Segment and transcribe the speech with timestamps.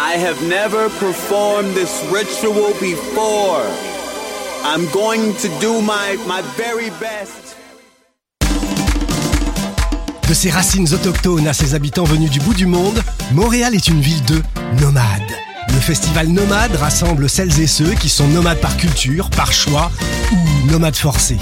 [0.00, 3.66] I have never performed this ritual before.
[4.62, 6.16] I'm going to do my,
[6.56, 7.56] very best.
[10.28, 14.00] De ses racines autochtones à ses habitants venus du bout du monde, Montréal est une
[14.00, 14.40] ville de
[14.80, 15.32] nomades.
[15.66, 19.90] Le festival Nomade rassemble celles et ceux qui sont nomades par culture, par choix
[20.30, 21.38] ou nomades forcés.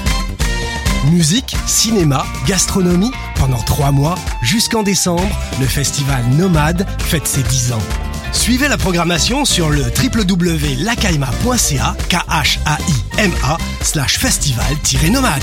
[1.10, 5.28] Musique, cinéma, gastronomie, pendant trois mois, jusqu'en décembre,
[5.60, 8.05] le festival Nomade fête ses 10 ans.
[8.32, 15.42] Suivez la programmation sur le www.lacaima.ca, k h a i m a slash festival-nomade.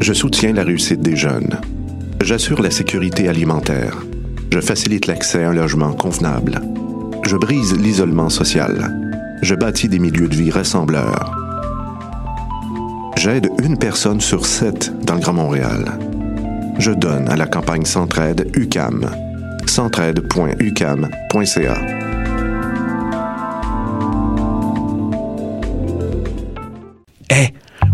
[0.00, 1.60] Je soutiens la réussite des jeunes.
[2.22, 3.96] J'assure la sécurité alimentaire.
[4.52, 6.60] Je facilite l'accès à un logement convenable.
[7.24, 8.96] Je brise l'isolement social.
[9.42, 11.34] Je bâtis des milieux de vie rassembleurs.
[13.16, 15.98] J'aide une personne sur sept dans le Grand Montréal.
[16.80, 19.10] Je donne à la campagne Centraide UCAM.
[19.66, 21.99] centraide.ucam.ca.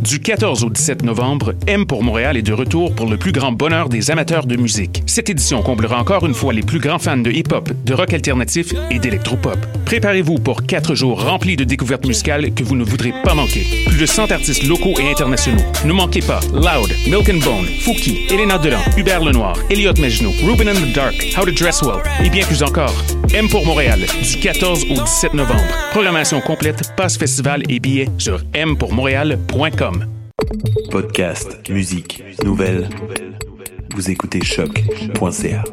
[0.00, 3.50] Du 14 au 17 novembre, M pour Montréal est de retour pour le plus grand
[3.50, 5.02] bonheur des amateurs de musique.
[5.06, 8.72] Cette édition comblera encore une fois les plus grands fans de hip-hop, de rock alternatif
[8.90, 9.58] et d'électropop.
[9.86, 13.66] Préparez-vous pour quatre jours remplis de découvertes musicales que vous ne voudrez pas manquer.
[13.86, 15.64] Plus de 100 artistes locaux et internationaux.
[15.84, 20.68] Ne manquez pas Loud, Milk and Bone, Fouki, Elena Delan, Hubert Lenoir, Elliot Mejno, Ruben
[20.68, 22.94] and the Dark, How to Dress Well et bien plus encore.
[23.34, 25.60] M pour Montréal, du 14 au 17 novembre.
[25.90, 29.87] Programmation complète, passe festival et billets sur mpourmontréal.com.
[30.90, 32.88] Podcast, musique, nouvelles.
[33.94, 35.64] Vous écoutez choc.ca.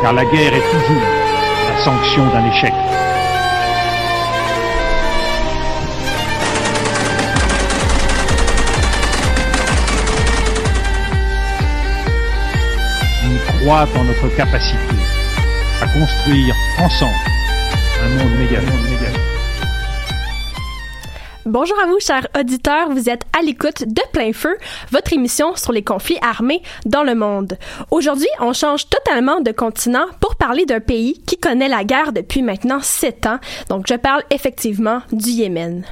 [0.00, 1.02] car la guerre est toujours
[1.68, 2.72] la sanction d'un échec.
[13.68, 14.78] Croit notre capacité
[15.82, 17.12] à construire ensemble
[18.02, 18.60] un monde méga.
[21.44, 22.88] Bonjour à vous, chers auditeurs.
[22.88, 24.56] Vous êtes à l'écoute de Plein Feu,
[24.90, 27.58] votre émission sur les conflits armés dans le monde.
[27.90, 32.40] Aujourd'hui, on change totalement de continent pour parler d'un pays qui connaît la guerre depuis
[32.40, 33.38] maintenant sept ans.
[33.68, 35.84] Donc, je parle effectivement du Yémen.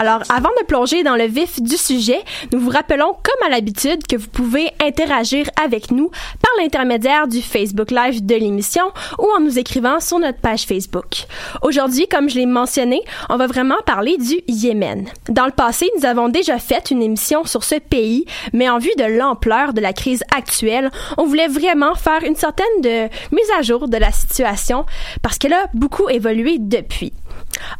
[0.00, 2.20] Alors, avant de plonger dans le vif du sujet,
[2.52, 6.10] nous vous rappelons, comme à l'habitude, que vous pouvez interagir avec nous
[6.40, 11.26] par l'intermédiaire du Facebook Live de l'émission ou en nous écrivant sur notre page Facebook.
[11.62, 15.08] Aujourd'hui, comme je l'ai mentionné, on va vraiment parler du Yémen.
[15.28, 18.94] Dans le passé, nous avons déjà fait une émission sur ce pays, mais en vue
[18.98, 23.62] de l'ampleur de la crise actuelle, on voulait vraiment faire une certaine de mise à
[23.62, 24.86] jour de la situation
[25.22, 27.12] parce qu'elle a beaucoup évolué depuis.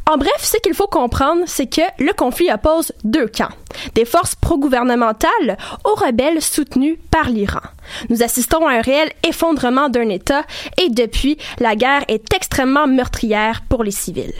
[0.09, 3.53] En bref, ce qu'il faut comprendre, c'est que le conflit oppose deux camps.
[3.95, 7.61] Des forces pro-gouvernementales aux rebelles soutenus par l'Iran.
[8.09, 10.43] Nous assistons à un réel effondrement d'un État
[10.81, 14.33] et depuis, la guerre est extrêmement meurtrière pour les civils.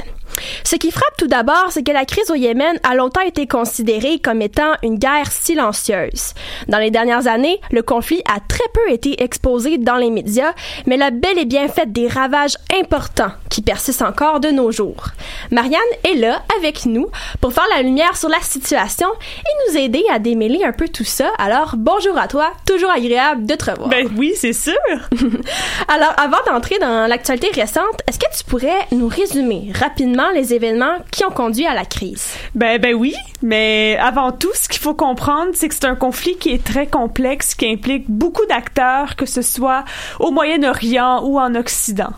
[0.64, 4.20] Ce qui frappe tout d'abord, c'est que la crise au Yémen a longtemps été considérée
[4.20, 6.34] comme étant une guerre silencieuse.
[6.68, 10.54] Dans les dernières années, le conflit a très peu été exposé dans les médias,
[10.86, 14.72] mais il a bel et bien fait des ravages importants qui persistent encore de nos
[14.72, 15.08] jours.
[15.52, 17.08] Marianne est là avec nous
[17.42, 21.04] pour faire la lumière sur la situation et nous aider à démêler un peu tout
[21.04, 21.32] ça.
[21.38, 23.90] Alors, bonjour à toi, toujours agréable de te revoir.
[23.90, 24.74] Ben oui, c'est sûr.
[25.88, 30.98] Alors, avant d'entrer dans l'actualité récente, est-ce que tu pourrais nous résumer rapidement les événements
[31.12, 32.34] qui ont conduit à la crise?
[32.56, 36.38] Ben, ben oui, mais avant tout, ce qu'il faut comprendre, c'est que c'est un conflit
[36.38, 39.84] qui est très complexe, qui implique beaucoup d'acteurs, que ce soit
[40.20, 42.14] au Moyen-Orient ou en Occident.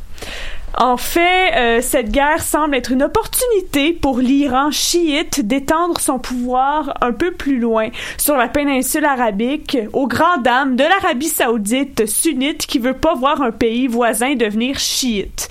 [0.78, 6.98] En fait, euh, cette guerre semble être une opportunité pour l'Iran chiite d'étendre son pouvoir
[7.02, 12.66] un peu plus loin sur la péninsule arabique aux grandes dames de l'Arabie saoudite sunnite
[12.66, 15.50] qui veut pas voir un pays voisin devenir chiite.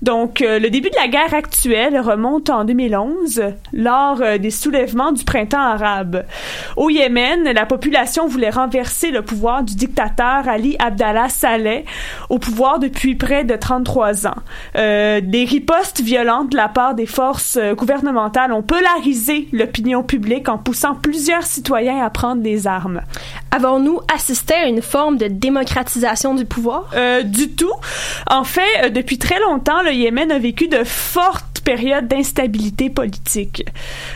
[0.00, 5.12] Donc, euh, le début de la guerre actuelle remonte en 2011 lors euh, des soulèvements
[5.12, 6.24] du printemps arabe.
[6.76, 11.84] Au Yémen, la population voulait renverser le pouvoir du dictateur Ali Abdallah Saleh
[12.30, 14.34] au pouvoir depuis près de 33 ans.
[14.76, 20.48] Euh, des ripostes violentes de la part des forces euh, gouvernementales ont polarisé l'opinion publique
[20.48, 23.02] en poussant plusieurs citoyens à prendre des armes.
[23.50, 26.90] Avons-nous assisté à une forme de démocratisation du pouvoir?
[26.94, 27.72] Euh, du tout.
[28.28, 33.64] En fait, depuis très longtemps, le Yémen a vécu de fortes période d'instabilité politique.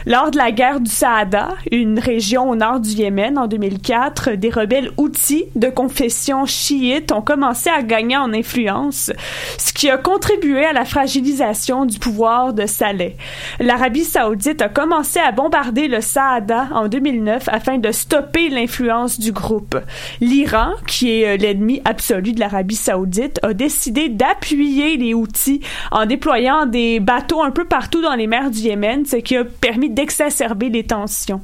[0.07, 4.51] Lors de la guerre du Saada, une région au nord du Yémen en 2004, des
[4.51, 9.11] rebelles houthis de confession chiite ont commencé à gagner en influence,
[9.57, 13.17] ce qui a contribué à la fragilisation du pouvoir de Saleh.
[13.61, 19.33] L'Arabie saoudite a commencé à bombarder le Saada en 2009 afin de stopper l'influence du
[19.33, 19.79] groupe.
[20.21, 25.61] L'Iran, qui est euh, l'ennemi absolu de l'Arabie saoudite, a décidé d'appuyer les Houthis
[25.91, 29.45] en déployant des bateaux un peu partout dans les mers du Yémen, ce qui a
[29.45, 31.41] permis d'exacerber les tensions.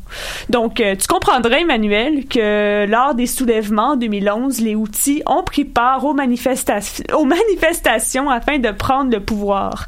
[0.48, 5.64] Donc, euh, tu comprendrais, Emmanuel, que lors des soulèvements en 2011, les Houthis ont pris
[5.64, 9.86] part aux, manifestations, aux manifestations afin de prendre le pouvoir.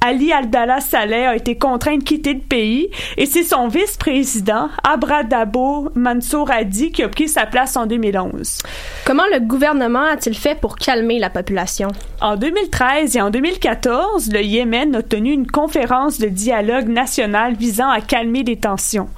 [0.00, 5.90] Ali Abdallah Saleh a été contraint de quitter le pays et c'est son vice-président, Abradabo
[5.94, 8.58] Mansour Hadi, qui a pris sa place en 2011.
[9.04, 11.88] Comment le gouvernement a-t-il fait pour calmer la population?
[12.20, 18.00] En 2013 et en 2014, le Yémen a une conférence de dialogue national visant à
[18.00, 19.08] calmer les tensions.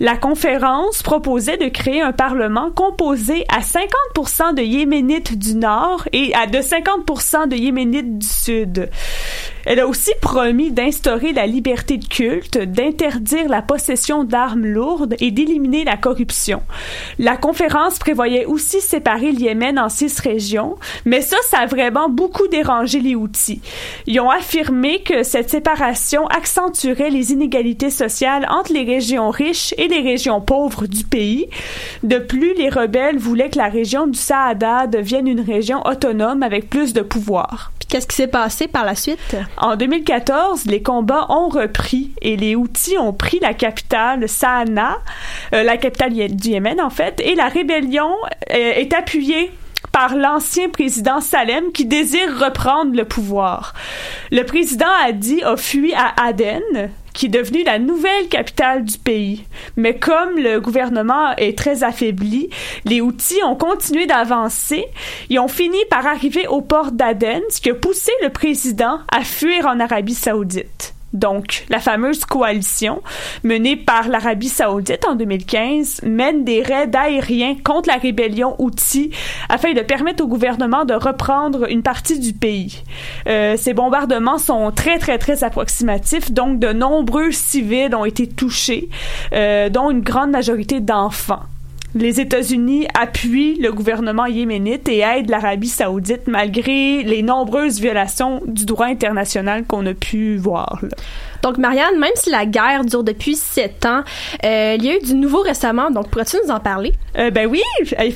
[0.00, 6.34] La conférence proposait de créer un parlement composé à 50% de Yéménites du Nord et
[6.34, 8.90] à de 50% de Yéménites du Sud.
[9.66, 15.32] Elle a aussi promis d'instaurer la liberté de culte, d'interdire la possession d'armes lourdes et
[15.32, 16.62] d'éliminer la corruption.
[17.18, 22.08] La conférence prévoyait aussi séparer le Yémen en six régions, mais ça, ça a vraiment
[22.08, 23.60] beaucoup dérangé les Houthis.
[24.06, 29.88] Ils ont affirmé que cette séparation accentuerait les inégalités sociales entre les régions riches et
[29.88, 31.48] les régions pauvres du pays.
[32.04, 36.70] De plus, les rebelles voulaient que la région du Saada devienne une région autonome avec
[36.70, 37.72] plus de pouvoir.
[37.88, 39.36] Qu'est-ce qui s'est passé par la suite?
[39.58, 44.98] En 2014, les combats ont repris et les Houthis ont pris la capitale Sanaa,
[45.54, 48.10] euh, la capitale du Yémen en fait, et la rébellion
[48.50, 49.50] euh, est appuyée
[49.96, 53.72] par l'ancien président Salem qui désire reprendre le pouvoir.
[54.30, 59.46] Le président Hadi a fui à Aden, qui est devenue la nouvelle capitale du pays.
[59.78, 62.50] Mais comme le gouvernement est très affaibli,
[62.84, 64.84] les Houthis ont continué d'avancer.
[65.30, 69.24] Ils ont fini par arriver au port d'Aden, ce qui a poussé le président à
[69.24, 73.02] fuir en Arabie saoudite donc la fameuse coalition
[73.44, 79.10] menée par l'Arabie saoudite en 2015, mène des raids aériens contre la rébellion Houthi
[79.48, 82.82] afin de permettre au gouvernement de reprendre une partie du pays.
[83.28, 88.88] Euh, ces bombardements sont très, très, très approximatifs, donc de nombreux civils ont été touchés,
[89.32, 91.42] euh, dont une grande majorité d'enfants
[91.94, 98.66] les États-Unis appuient le gouvernement yéménite et aident l'Arabie saoudite malgré les nombreuses violations du
[98.66, 100.80] droit international qu'on a pu voir.
[101.42, 104.02] Donc, Marianne, même si la guerre dure depuis sept ans,
[104.44, 105.90] euh, il y a eu du nouveau récemment.
[105.90, 106.92] Donc, pourrais-tu nous en parler?
[107.18, 107.62] Euh, ben oui,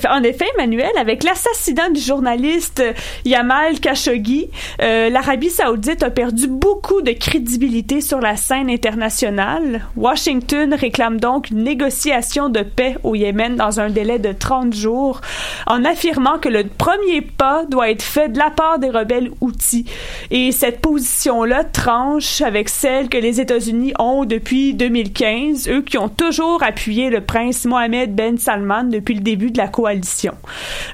[0.09, 2.83] en effet, Emmanuel, avec l'assassinat du journaliste
[3.25, 4.51] Yamal Khashoggi,
[4.83, 9.83] euh, l'Arabie saoudite a perdu beaucoup de crédibilité sur la scène internationale.
[9.97, 15.21] Washington réclame donc une négociation de paix au Yémen dans un délai de 30 jours,
[15.67, 19.85] en affirmant que le premier pas doit être fait de la part des rebelles Houthis.
[20.31, 26.09] Et cette position-là tranche avec celle que les États-Unis ont depuis 2015, eux qui ont
[26.09, 30.33] toujours appuyé le prince Mohamed Ben Salman depuis le début de la coalition.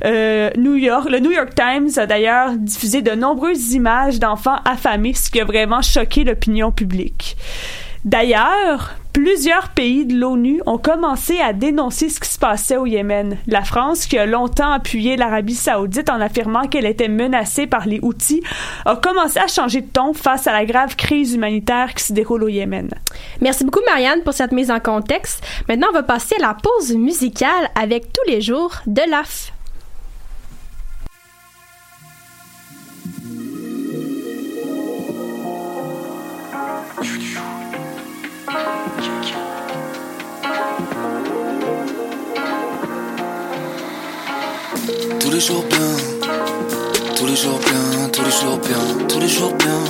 [0.04, 5.14] Euh, New York, le New York Times a d'ailleurs diffusé de nombreuses images d'enfants affamés,
[5.14, 7.36] ce qui a vraiment choqué l'opinion publique.
[8.06, 13.36] D'ailleurs, plusieurs pays de l'ONU ont commencé à dénoncer ce qui se passait au Yémen.
[13.48, 17.98] La France, qui a longtemps appuyé l'Arabie saoudite en affirmant qu'elle était menacée par les
[18.00, 18.44] Houthis,
[18.84, 22.44] a commencé à changer de ton face à la grave crise humanitaire qui se déroule
[22.44, 22.90] au Yémen.
[23.40, 25.44] Merci beaucoup, Marianne, pour cette mise en contexte.
[25.68, 29.50] Maintenant, on va passer à la pause musicale avec tous les jours de l'AF.
[45.20, 45.96] Tous les jours bien,
[47.16, 49.80] tous les jours bien, tous les jours bien, tous les jours bien.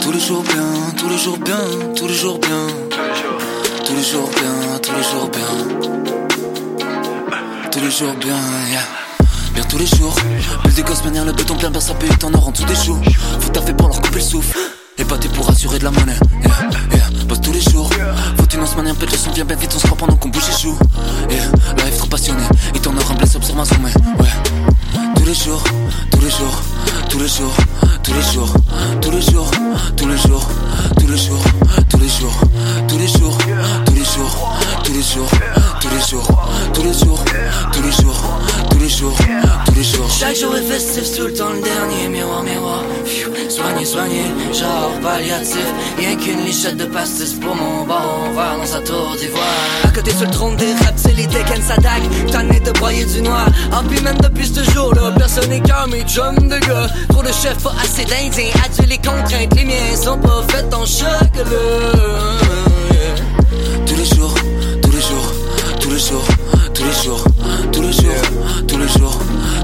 [0.00, 0.62] Tous les jours bien,
[0.96, 1.56] tous les jours bien,
[1.96, 2.66] tous les jours bien.
[3.84, 5.52] Tous les jours bien, tous les jours bien.
[7.72, 8.38] Tous les jours bien,
[8.70, 8.82] yeah.
[9.54, 10.14] Bien tous les jours.
[10.64, 12.76] Bulle des gosses, manière le béton plein, ben ça paye, t'en or en dessous des
[12.76, 13.00] choux.
[13.40, 14.58] Faut taffer pour leur couper le souffle.
[14.98, 16.18] Et pas pour assurer de la monnaie.
[16.42, 16.50] Yeah,
[16.94, 17.24] yeah.
[17.26, 17.71] Bosse tous les jours.
[18.36, 20.28] Faut une once manière, pète le son, viens bien vite, on se croit pendant qu'on
[20.28, 20.78] bouge les joues.
[21.30, 22.42] Yeah, live trop passionné.
[22.74, 23.62] Et t'en auras un blesse, observe ma.
[23.62, 24.30] Ouais.
[25.16, 25.62] Tous les jours,
[26.10, 26.62] tous les jours,
[27.08, 27.54] tous les jours,
[28.02, 28.54] tous les jours,
[29.00, 29.50] tous les jours,
[29.96, 30.48] tous les jours,
[30.96, 31.44] tous les jours,
[31.88, 32.40] tous les jours,
[32.88, 33.38] tous les jours, tous les jours,
[34.02, 34.50] tous les jours,
[34.84, 35.30] tous les jours,
[35.80, 36.28] tous les jours,
[36.72, 37.24] tous les jours,
[37.72, 37.82] tous
[38.80, 39.16] les jours,
[39.66, 40.10] tous les jours.
[40.10, 42.82] Chaque jour est festif, tout le temps le dernier miroir, miroir.
[43.48, 45.66] Soigné, soigné, genre palliatif.
[45.98, 49.44] Rien qu'une lichette de pastis pour mon bon verre dans sa tour d'ivoire.
[49.84, 52.26] À côté sur le trône des rap, c'est les Tekken s'attaquent.
[52.32, 53.46] Tanné de broyer du noir.
[53.72, 56.88] En puis même depuis ce jour-là, personne n'est comme mes chums de gars.
[57.08, 58.50] Pour le chef, pas assez d'indiens.
[58.64, 62.51] Adieu les contraintes, les miens sont pas faits en chocolat.
[67.02, 67.24] Jours,
[67.72, 68.12] tous les jours,
[68.68, 69.18] tous les jours,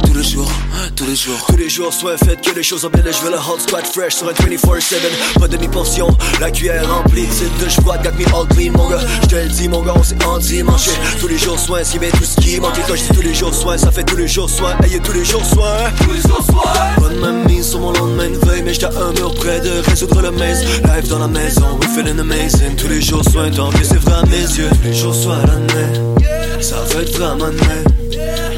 [0.05, 0.53] tous les jours
[0.97, 1.47] tous les jours.
[1.49, 4.15] Tous les jours, soit fait que les choses en je veux le hot squad fresh
[4.15, 4.95] sur un 24-7.
[5.39, 6.09] Pas demi-portion,
[6.41, 7.27] la cuillère remplie.
[7.31, 8.99] C'est de froide, got me all clean, mon gars.
[9.23, 10.91] Je te le dis, mon gars, on s'est endimanché.
[11.21, 12.77] Tous les jours, soin, si bien tout ce qui manque.
[12.79, 14.75] Et quand je dis tous les jours, soin, ça fait tous les jours, soin.
[14.83, 15.77] Ayez tous les jours, soin.
[16.03, 16.73] Tous les jours, soin.
[16.99, 20.33] Bonne mamie sur mon lendemain de veille, mais j'étais un mur près de résoudre le
[20.33, 20.65] maze.
[20.65, 22.75] Live dans la maison, we feeling amazing.
[22.77, 24.69] Tous les jours, soin, tant que c'est vrai à mes yeux.
[24.71, 26.38] Tous les jours, soin, l'année.
[26.61, 27.47] Ça va être vraiment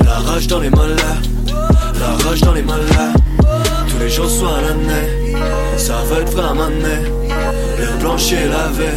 [0.04, 0.96] La rage dans les mollets.
[2.00, 3.16] La rage dans les malades,
[3.88, 5.36] tous les jours soit l'année.
[5.76, 8.88] Ça va être vraiment le plancher lavé.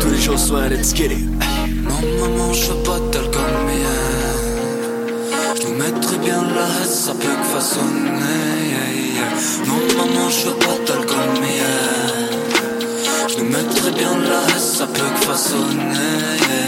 [0.00, 1.26] Tous les jours soit let's get it.
[1.82, 3.82] Non, maman, je veux pas d'alcool, mais
[5.60, 8.18] je nous mettrai bien la haine, ça peut que façonner.
[9.66, 11.62] Non, maman, je veux pas d'alcool, mais
[13.28, 16.67] je nous mettrai bien la haine, ça peut que façonner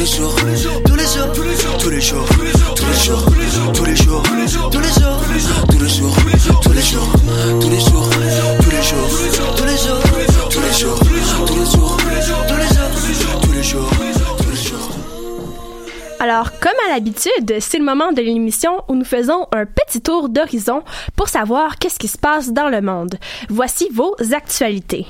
[0.00, 2.26] tous les jours, tous les jours, tous les jours, tous les jours,
[2.74, 5.20] tous les jours, tous les jours, tous les jours, tous les jours,
[5.68, 7.84] tous les jours, tous les jours, tous les jours, tous les jours,
[9.50, 10.06] tous les jours,
[10.40, 10.96] tous les jours,
[12.48, 13.86] tous les jours,
[14.36, 14.88] tous les jours,
[16.40, 20.30] Alors, comme à l'habitude, c'est le moment de l'émission où nous faisons un petit tour
[20.30, 20.82] d'horizon
[21.14, 23.16] pour savoir qu'est-ce qui se passe dans le monde.
[23.50, 25.04] Voici vos actualités.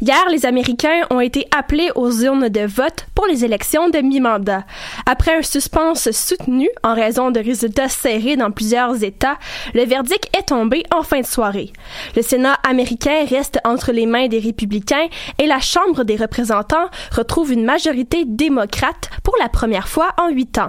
[0.00, 4.64] Hier, les Américains ont été appelés aux urnes de vote pour les élections de mi-mandat.
[5.04, 9.36] Après un suspense soutenu en raison de résultats serrés dans plusieurs États,
[9.74, 11.70] le verdict est tombé en fin de soirée.
[12.16, 17.52] Le Sénat américain reste entre les mains des républicains et la Chambre des représentants retrouve
[17.52, 20.61] une majorité démocrate pour la première fois en huit temps.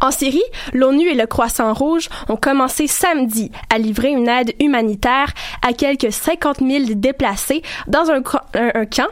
[0.00, 0.42] En Syrie,
[0.72, 5.32] l'ONU et le Croissant Rouge ont commencé samedi à livrer une aide humanitaire
[5.66, 9.08] à quelques 50 000 déplacés dans un, camp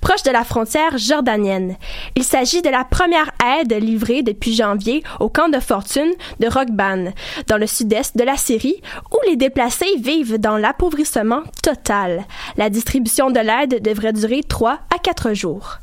[0.00, 1.76] proche de la frontière jordanienne.
[2.14, 7.12] Il s'agit de la première aide livrée depuis janvier au camp de fortune de Rokban,
[7.46, 8.80] dans le sud-est de la Syrie,
[9.12, 12.24] où les déplacés vivent dans l'appauvrissement total.
[12.56, 15.78] La distribution de l'aide devrait durer 3 à 4 jours.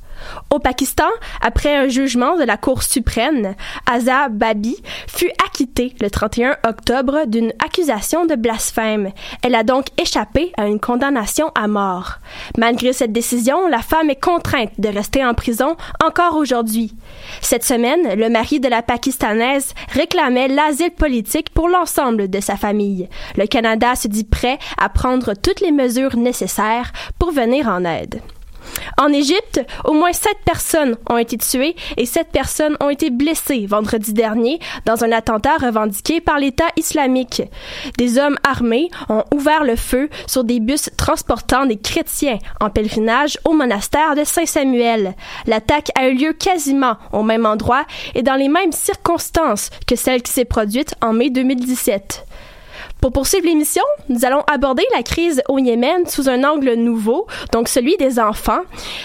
[0.49, 1.09] Au Pakistan,
[1.41, 3.55] après un jugement de la Cour suprême,
[3.85, 4.77] Azar Babi
[5.07, 9.11] fut acquittée le 31 octobre d'une accusation de blasphème.
[9.41, 12.19] Elle a donc échappé à une condamnation à mort.
[12.57, 16.95] Malgré cette décision, la femme est contrainte de rester en prison encore aujourd'hui.
[17.41, 23.09] Cette semaine, le mari de la Pakistanaise réclamait l'asile politique pour l'ensemble de sa famille.
[23.37, 28.21] Le Canada se dit prêt à prendre toutes les mesures nécessaires pour venir en aide.
[28.97, 33.65] En Égypte, au moins sept personnes ont été tuées et sept personnes ont été blessées
[33.65, 37.41] vendredi dernier dans un attentat revendiqué par l'État islamique.
[37.97, 43.37] Des hommes armés ont ouvert le feu sur des bus transportant des chrétiens en pèlerinage
[43.45, 45.15] au monastère de Saint-Samuel.
[45.47, 50.21] L'attaque a eu lieu quasiment au même endroit et dans les mêmes circonstances que celle
[50.21, 52.25] qui s'est produite en mai 2017.
[53.03, 57.67] Pour poursuivre l'émission, nous allons aborder la crise au Yémen sous un angle nouveau, donc
[57.67, 58.61] celui des enfants.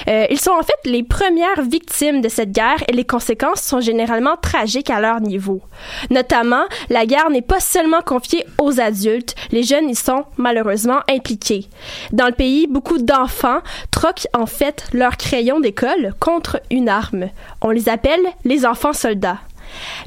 [0.07, 3.81] Euh, ils sont en fait les premières victimes de cette guerre et les conséquences sont
[3.81, 5.63] généralement tragiques à leur niveau.
[6.11, 11.67] Notamment, la guerre n'est pas seulement confiée aux adultes, les jeunes y sont malheureusement impliqués.
[12.13, 17.31] Dans le pays, beaucoup d'enfants troquent en fait leur crayon d'école contre une arme.
[17.63, 19.39] On les appelle les enfants soldats.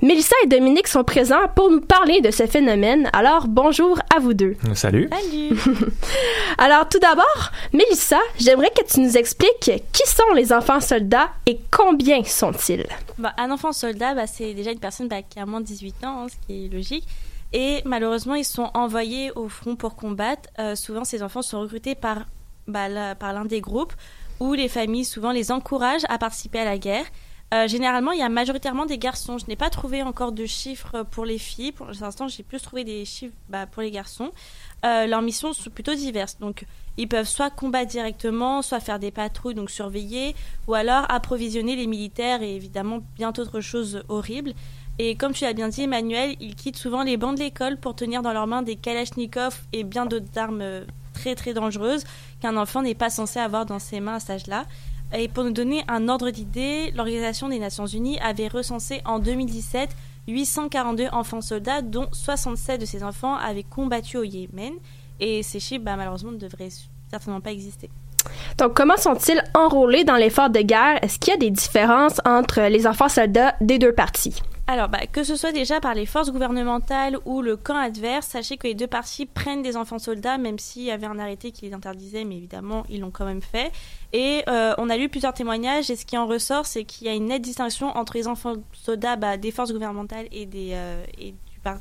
[0.02, 3.10] Mélissa et Dominique sont présents pour nous parler de ce phénomène.
[3.14, 4.56] Alors, bonjour à vous deux.
[4.74, 5.10] Salut.
[5.12, 5.58] Salut.
[6.58, 11.60] Alors, tout d'abord, Mélissa, j'aimerais que tu nous expliques qui sont les enfants soldats et
[11.72, 12.86] combien sont-ils?
[13.18, 16.04] Bah, un enfant soldat, bah, c'est déjà une personne bah, qui a moins de 18
[16.06, 17.08] ans, hein, ce qui est logique.
[17.54, 20.50] Et malheureusement, ils sont envoyés au front pour combattre.
[20.60, 22.20] Euh, souvent, ces enfants sont recrutés par,
[22.68, 23.94] bah, la- par l'un des groupes
[24.40, 27.06] où les familles souvent les encouragent à participer à la guerre.
[27.54, 29.38] Euh, généralement, il y a majoritairement des garçons.
[29.38, 31.74] Je n'ai pas trouvé encore de chiffres pour les filles.
[31.74, 34.32] Pour l'instant, j'ai plus trouvé des chiffres bah, pour les garçons.
[34.86, 36.38] Euh, leurs missions sont plutôt diverses.
[36.40, 36.66] Donc,
[36.98, 40.34] ils peuvent soit combattre directement, soit faire des patrouilles, donc surveiller,
[40.68, 44.54] ou alors approvisionner les militaires et évidemment bien d'autres choses horribles.
[44.98, 47.96] Et comme tu l'as bien dit, Emmanuel, ils quittent souvent les bancs de l'école pour
[47.96, 52.04] tenir dans leurs mains des kalachnikovs et bien d'autres armes euh, très très dangereuses
[52.42, 54.66] qu'un enfant n'est pas censé avoir dans ses mains à cet âge-là.
[55.14, 59.90] Et pour nous donner un ordre d'idée, l'Organisation des Nations Unies avait recensé en 2017
[60.28, 64.74] 842 enfants soldats, dont 67 de ces enfants avaient combattu au Yémen.
[65.20, 66.70] Et ces chiffres, bah, malheureusement, ne devraient
[67.10, 67.90] certainement pas exister.
[68.58, 71.00] Donc, comment sont-ils enrôlés dans l'effort de guerre?
[71.04, 74.42] Est-ce qu'il y a des différences entre les enfants soldats des deux parties?
[74.68, 78.56] Alors, bah, que ce soit déjà par les forces gouvernementales ou le camp adverse, sachez
[78.56, 81.66] que les deux parties prennent des enfants soldats, même s'il y avait un arrêté qui
[81.66, 83.72] les interdisait, mais évidemment, ils l'ont quand même fait.
[84.14, 87.10] Et euh, on a lu plusieurs témoignages, et ce qui en ressort, c'est qu'il y
[87.10, 91.04] a une nette distinction entre les enfants soldats bah, des forces gouvernementales et, des, euh,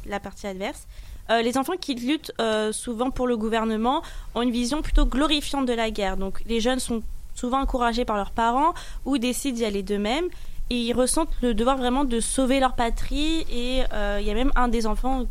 [0.07, 0.89] la partie adverse.
[1.31, 4.03] Euh, les enfants qui luttent euh, souvent pour le gouvernement
[4.35, 6.17] ont une vision plutôt glorifiante de la guerre.
[6.17, 7.03] Donc, les jeunes sont
[7.35, 8.75] souvent encouragés par leurs parents
[9.05, 10.27] ou décident d'y aller d'eux-mêmes
[10.71, 13.45] et ils ressentent le devoir vraiment de sauver leur patrie.
[13.51, 15.25] Et euh, il y a même un des enfants,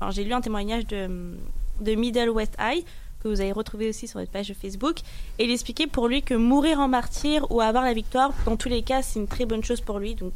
[0.00, 1.36] enfin, j'ai lu un témoignage de,
[1.80, 2.84] de Middle West High
[3.22, 4.98] que vous avez retrouvé aussi sur notre page Facebook.
[5.38, 8.68] Et il expliquait pour lui que mourir en martyr ou avoir la victoire, dans tous
[8.68, 10.14] les cas, c'est une très bonne chose pour lui.
[10.14, 10.32] Donc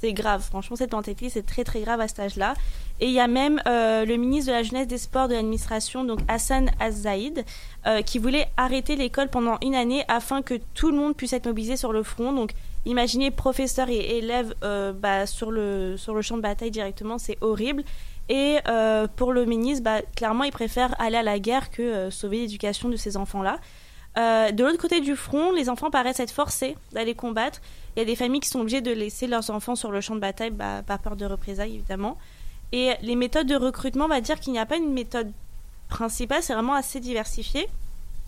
[0.00, 0.42] c'est grave.
[0.42, 2.54] Franchement, cette mentalité, c'est très très grave à cet âge-là.
[3.00, 6.04] Et il y a même euh, le ministre de la Jeunesse des Sports de l'administration,
[6.04, 7.44] donc Hassan Az-Zaïd,
[7.86, 11.46] euh, qui voulait arrêter l'école pendant une année afin que tout le monde puisse être
[11.46, 12.32] mobilisé sur le front.
[12.32, 12.52] Donc
[12.86, 17.38] imaginez professeurs et élèves euh, bah, sur, le, sur le champ de bataille directement, c'est
[17.40, 17.84] horrible.
[18.28, 22.38] Et euh, pour le ministre, bah, clairement, il préfère aller à la guerre que sauver
[22.38, 23.58] l'éducation de ces enfants-là.
[24.18, 27.60] Euh, de l'autre côté du front, les enfants paraissent être forcés d'aller combattre.
[27.94, 30.14] Il y a des familles qui sont obligées de laisser leurs enfants sur le champ
[30.14, 32.18] de bataille, bah, par peur de représailles évidemment.
[32.72, 35.30] Et les méthodes de recrutement, on va dire qu'il n'y a pas une méthode
[35.88, 37.68] principale, c'est vraiment assez diversifié.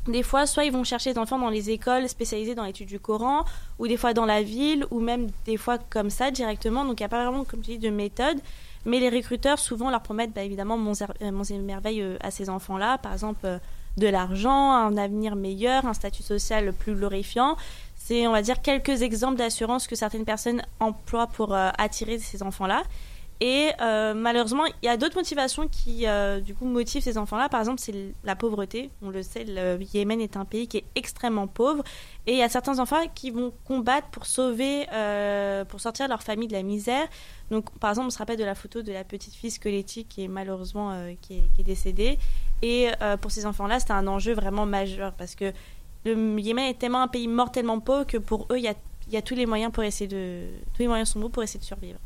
[0.07, 2.99] Des fois, soit ils vont chercher des enfants dans les écoles spécialisées dans l'étude du
[2.99, 3.45] Coran,
[3.79, 6.85] ou des fois dans la ville, ou même des fois comme ça directement.
[6.85, 8.39] Donc il n'y a pas vraiment, comme tu dis, de méthode.
[8.87, 12.31] Mais les recruteurs, souvent, leur promettent bah, évidemment monts et monts et merveilles euh, à
[12.31, 12.97] ces enfants-là.
[12.97, 13.59] Par exemple, euh,
[13.97, 17.57] de l'argent, un avenir meilleur, un statut social plus glorifiant.
[17.97, 22.43] C'est, on va dire, quelques exemples d'assurance que certaines personnes emploient pour euh, attirer ces
[22.43, 22.83] enfants-là.
[23.43, 27.49] Et euh, malheureusement, il y a d'autres motivations qui, euh, du coup, motivent ces enfants-là.
[27.49, 28.91] Par exemple, c'est la pauvreté.
[29.01, 31.83] On le sait, le Yémen est un pays qui est extrêmement pauvre.
[32.27, 34.87] Et il y a certains enfants qui vont combattre pour sauver,
[35.71, 37.07] pour sortir leur famille de la misère.
[37.51, 40.25] Donc, par exemple, on se rappelle de la photo de la petite fille squelettique qui
[40.25, 42.19] est malheureusement qui est décédée.
[42.63, 45.53] Et euh, pour ces enfants-là, c'est un enjeu vraiment majeur parce que
[46.05, 48.75] le Yémen est tellement un pays mortellement pauvre que pour eux, il y a,
[49.11, 51.61] y a tous les moyens pour essayer de, tous les moyens sont bons pour essayer
[51.61, 51.99] de survivre.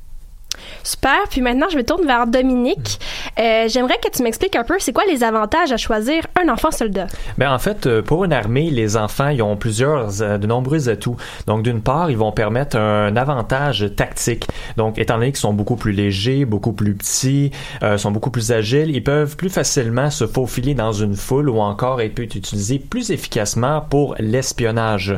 [0.83, 1.25] Super.
[1.31, 3.01] Puis maintenant, je me tourne vers Dominique.
[3.39, 6.71] Euh, J'aimerais que tu m'expliques un peu, c'est quoi les avantages à choisir un enfant
[6.71, 7.07] soldat?
[7.39, 10.89] Ben en fait, euh, pour une armée, les enfants ils ont plusieurs, euh, de nombreux
[10.89, 11.17] atouts.
[11.47, 14.47] Donc d'une part, ils vont permettre un avantage tactique.
[14.77, 17.51] Donc étant donné qu'ils sont beaucoup plus légers, beaucoup plus petits,
[17.83, 21.61] euh, sont beaucoup plus agiles, ils peuvent plus facilement se faufiler dans une foule ou
[21.61, 25.17] encore être utilisés plus efficacement pour l'espionnage.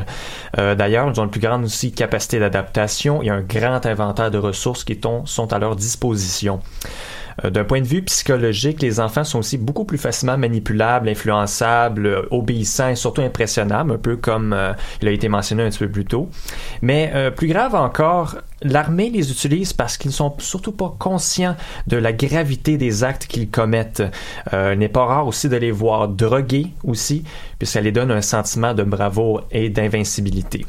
[0.57, 4.37] Euh, D'ailleurs, ils ont une plus grande aussi capacité d'adaptation et un grand inventaire de
[4.37, 6.59] ressources qui sont sont à leur disposition.
[7.43, 12.05] Euh, D'un point de vue psychologique, les enfants sont aussi beaucoup plus facilement manipulables, influençables,
[12.07, 15.79] euh, obéissants et surtout impressionnables, un peu comme euh, il a été mentionné un petit
[15.79, 16.29] peu plus tôt.
[16.81, 21.55] Mais plus grave encore, l'armée les utilise parce qu'ils sont surtout pas conscients
[21.87, 24.03] de la gravité des actes qu'ils commettent.
[24.53, 27.23] Il n'est pas rare aussi de les voir drogués aussi,
[27.57, 30.65] puisque les donne un sentiment de bravoure et d'invincibilité.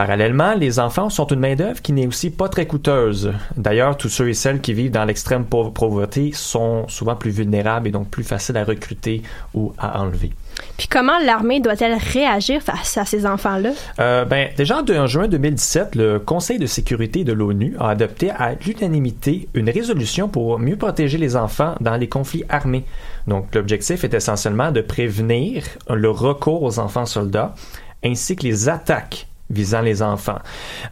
[0.00, 3.34] Parallèlement, les enfants sont une main-d'œuvre qui n'est aussi pas très coûteuse.
[3.58, 7.86] D'ailleurs, tous ceux et celles qui vivent dans l'extrême pauvre- pauvreté sont souvent plus vulnérables
[7.86, 10.30] et donc plus faciles à recruter ou à enlever.
[10.78, 13.72] Puis comment l'armée doit-elle réagir face à ces enfants-là?
[13.98, 18.54] Euh, ben, déjà en juin 2017, le Conseil de sécurité de l'ONU a adopté à
[18.54, 22.86] l'unanimité une résolution pour mieux protéger les enfants dans les conflits armés.
[23.26, 27.54] Donc, l'objectif est essentiellement de prévenir le recours aux enfants soldats
[28.02, 30.38] ainsi que les attaques visant les enfants.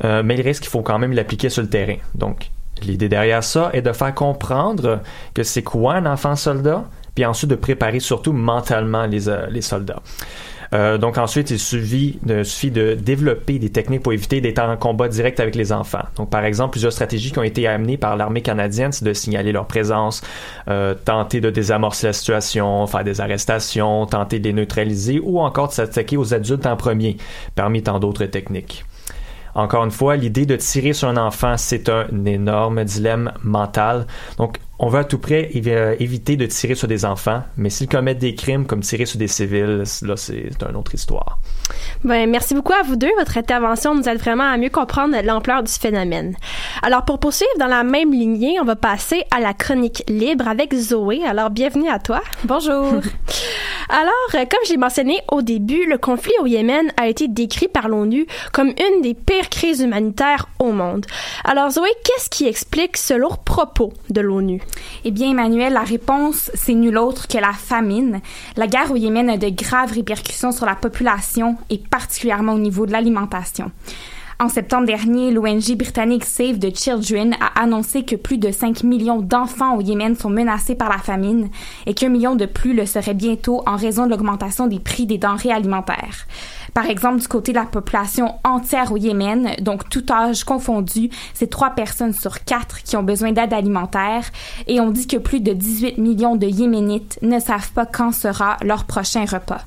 [0.05, 1.97] Euh, mais il reste qu'il faut quand même l'appliquer sur le terrain.
[2.15, 2.51] Donc,
[2.83, 5.01] l'idée derrière ça est de faire comprendre
[5.35, 9.63] que c'est quoi un enfant soldat, puis ensuite de préparer surtout mentalement les, euh, les
[9.63, 10.03] soldats.
[10.75, 15.41] Euh, donc ensuite, il suffit de, développer des techniques pour éviter d'être en combat direct
[15.41, 16.05] avec les enfants.
[16.17, 19.53] Donc par exemple, plusieurs stratégies qui ont été amenées par l'armée canadienne, c'est de signaler
[19.53, 20.23] leur présence,
[20.69, 25.69] euh, tenter de désamorcer la situation, faire des arrestations, tenter de les neutraliser ou encore
[25.69, 27.17] de s'attaquer aux adultes en premier,
[27.55, 28.85] parmi tant d'autres techniques.
[29.55, 34.07] Encore une fois, l'idée de tirer sur un enfant, c'est un énorme dilemme mental.
[34.37, 37.89] Donc, on veut à tout près évi- éviter de tirer sur des enfants, mais s'ils
[37.89, 41.39] commettent des crimes comme tirer sur des civils, là, c'est une autre histoire.
[42.05, 43.11] Ben, merci beaucoup à vous deux.
[43.19, 46.37] Votre intervention nous aide vraiment à mieux comprendre l'ampleur du phénomène.
[46.83, 50.73] Alors, pour poursuivre dans la même lignée, on va passer à la chronique libre avec
[50.75, 51.23] Zoé.
[51.27, 52.21] Alors, bienvenue à toi.
[52.45, 52.93] Bonjour.
[53.91, 57.69] Alors, euh, comme je l'ai mentionné au début, le conflit au Yémen a été décrit
[57.69, 61.07] par l'ONU comme une des pires crises humanitaires au monde.
[61.45, 64.61] Alors, Zoé, qu'est-ce qui explique ce lourd propos de l'ONU?
[65.05, 68.21] Eh bien, Emmanuel, la réponse, c'est nul autre que la famine.
[68.57, 72.87] La guerre au Yémen a de graves répercussions sur la population et particulièrement au niveau
[72.87, 73.71] de l'alimentation.
[74.41, 79.21] En septembre dernier, l'ONG britannique Save the Children a annoncé que plus de 5 millions
[79.21, 81.49] d'enfants au Yémen sont menacés par la famine
[81.87, 85.19] et qu'un million de plus le seraient bientôt en raison de l'augmentation des prix des
[85.19, 86.29] denrées alimentaires.
[86.79, 91.51] Par exemple, du côté de la population entière au Yémen, donc tout âge confondu, c'est
[91.51, 94.31] trois personnes sur quatre qui ont besoin d'aide alimentaire
[94.69, 98.59] et on dit que plus de 18 millions de Yéménites ne savent pas quand sera
[98.63, 99.63] leur prochain repas.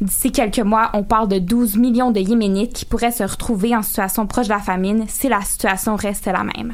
[0.00, 3.82] D'ici quelques mois, on parle de 12 millions de Yéménites qui pourraient se retrouver en
[3.82, 6.72] situation proche de la famine si la situation reste la même.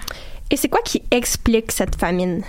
[0.53, 2.45] Et c'est quoi qui explique cette famine?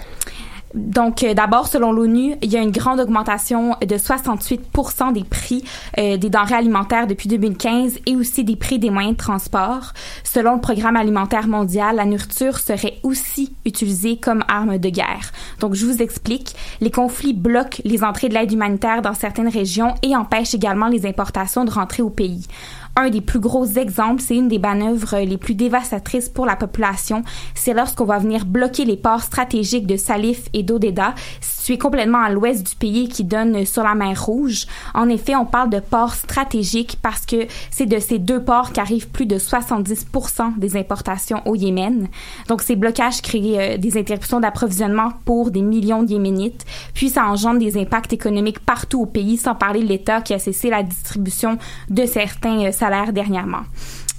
[0.73, 5.63] Donc, euh, d'abord, selon l'ONU, il y a une grande augmentation de 68% des prix
[5.97, 9.93] euh, des denrées alimentaires depuis 2015 et aussi des prix des moyens de transport.
[10.23, 15.31] Selon le Programme alimentaire mondial, la nourriture serait aussi utilisée comme arme de guerre.
[15.60, 16.55] Donc, je vous explique.
[16.79, 21.05] Les conflits bloquent les entrées de l'aide humanitaire dans certaines régions et empêchent également les
[21.05, 22.47] importations de rentrer au pays.
[22.95, 27.23] Un des plus gros exemples, c'est une des manœuvres les plus dévastatrices pour la population.
[27.56, 32.30] C'est lorsqu'on va venir bloquer les ports stratégiques de Salif et d'Odeda, situés complètement à
[32.30, 34.65] l'ouest du pays qui donnent sur la mer Rouge.
[34.93, 39.10] En effet, on parle de ports stratégiques parce que c'est de ces deux ports qu'arrivent
[39.10, 42.08] plus de 70% des importations au Yémen.
[42.47, 46.65] Donc, ces blocages créent euh, des interruptions d'approvisionnement pour des millions de Yéménites.
[46.93, 50.39] Puis, ça engendre des impacts économiques partout au pays, sans parler de l'État qui a
[50.39, 51.58] cessé la distribution
[51.89, 53.63] de certains euh, salaires dernièrement.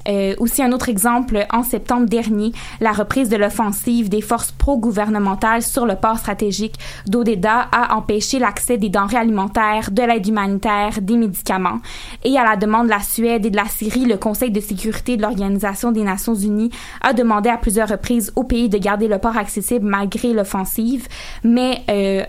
[0.09, 5.63] Euh, aussi un autre exemple, en septembre dernier, la reprise de l'offensive des forces pro-gouvernementales
[5.63, 6.75] sur le port stratégique
[7.07, 11.79] d'Odeda a empêché l'accès des denrées alimentaires, de l'aide humanitaire, des médicaments.
[12.25, 15.17] Et à la demande de la Suède et de la Syrie, le Conseil de sécurité
[15.17, 16.71] de l'Organisation des Nations Unies
[17.01, 21.07] a demandé à plusieurs reprises au pays de garder le port accessible malgré l'offensive.
[21.45, 22.25] Mais euh,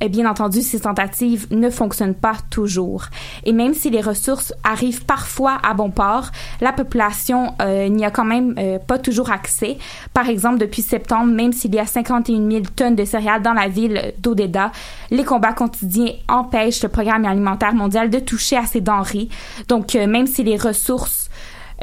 [0.00, 3.06] et bien entendu, ces tentatives ne fonctionnent pas toujours.
[3.44, 8.10] Et même si les ressources arrivent parfois à bon port, la population euh, n'y a
[8.10, 9.78] quand même euh, pas toujours accès.
[10.14, 13.68] Par exemple, depuis septembre, même s'il y a 51 000 tonnes de céréales dans la
[13.68, 14.72] ville d'Odeda,
[15.10, 19.28] les combats quotidiens empêchent le programme alimentaire mondial de toucher à ces denrées.
[19.68, 21.30] Donc, euh, même si les ressources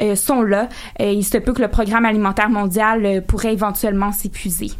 [0.00, 0.68] euh, sont là,
[1.00, 4.70] euh, il se peut que le programme alimentaire mondial pourrait éventuellement s'épuiser.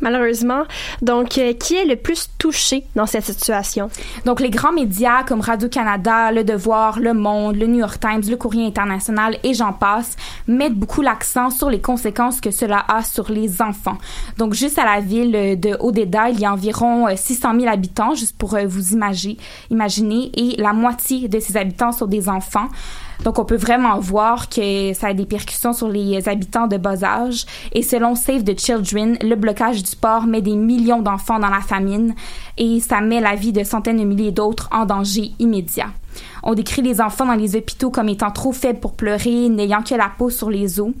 [0.00, 0.64] Malheureusement.
[1.02, 3.90] Donc, euh, qui est le plus touché dans cette situation?
[4.24, 8.36] Donc, les grands médias comme Radio-Canada, Le Devoir, Le Monde, Le New York Times, Le
[8.36, 13.30] Courrier International et j'en passe mettent beaucoup l'accent sur les conséquences que cela a sur
[13.30, 13.98] les enfants.
[14.38, 18.36] Donc, juste à la ville de Odeda, il y a environ 600 000 habitants, juste
[18.36, 19.36] pour euh, vous imaginer,
[19.70, 22.68] imaginer, et la moitié de ces habitants sont des enfants.
[23.24, 27.02] Donc, on peut vraiment voir que ça a des percussions sur les habitants de bas
[27.02, 27.44] âge.
[27.72, 31.60] Et selon Save the Children, le blocage du port met des millions d'enfants dans la
[31.60, 32.14] famine
[32.58, 35.88] et ça met la vie de centaines de milliers d'autres en danger immédiat.
[36.48, 39.96] On décrit les enfants dans les hôpitaux comme étant trop faibles pour pleurer, n'ayant que
[39.96, 40.92] la peau sur les os.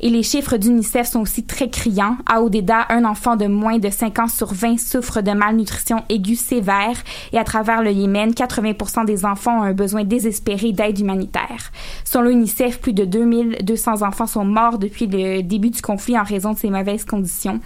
[0.00, 2.16] Et les chiffres d'UNICEF sont aussi très criants.
[2.24, 6.36] À Odeda, un enfant de moins de 5 ans sur 20 souffre de malnutrition aiguë
[6.36, 6.96] sévère.
[7.34, 11.70] Et à travers le Yémen, 80% des enfants ont un besoin désespéré d'aide humanitaire.
[12.06, 16.54] Selon l'UNICEF, plus de 2200 enfants sont morts depuis le début du conflit en raison
[16.54, 17.60] de ces mauvaises conditions.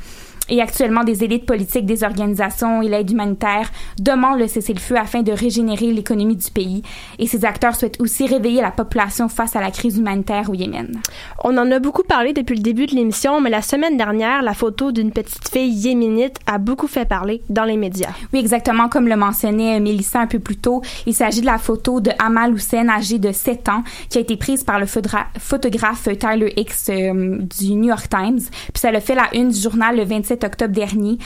[0.49, 5.33] Et actuellement, des élites politiques, des organisations et l'aide humanitaire demandent le cessez-le-feu afin de
[5.33, 6.83] régénérer l'économie du pays.
[7.19, 11.01] Et ces acteurs souhaitent aussi réveiller la population face à la crise humanitaire au Yémen.
[11.45, 14.55] On en a beaucoup parlé depuis le début de l'émission, mais la semaine dernière, la
[14.55, 18.11] photo d'une petite fille yéménite a beaucoup fait parler dans les médias.
[18.33, 20.83] Oui, exactement comme le mentionnait Mélissa un peu plus tôt.
[21.07, 24.37] Il s'agit de la photo de Amal Hussein, âgée de 7 ans, qui a été
[24.37, 28.41] prise par le photographe Tyler Hicks euh, du New York Times.
[28.41, 31.18] Puis ça le fait la une du journal le 27 17 octobre dernier.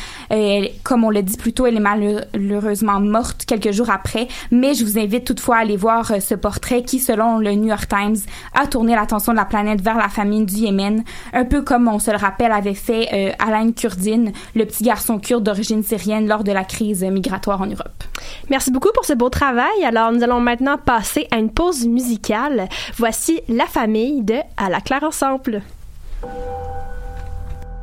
[0.82, 4.84] Comme on l'a dit plus tôt, elle est malheureusement morte quelques jours après, mais je
[4.84, 8.16] vous invite toutefois à aller voir euh, ce portrait qui, selon le New York Times,
[8.54, 11.98] a tourné l'attention de la planète vers la famine du Yémen, un peu comme on
[11.98, 16.44] se le rappelle avait fait euh, Alain Kurdin, le petit garçon kurde d'origine syrienne lors
[16.44, 18.04] de la crise migratoire en Europe.
[18.48, 19.84] Merci beaucoup pour ce beau travail.
[19.84, 22.68] Alors, nous allons maintenant passer à une pause musicale.
[22.96, 25.62] Voici La famille de À la claire ensemble.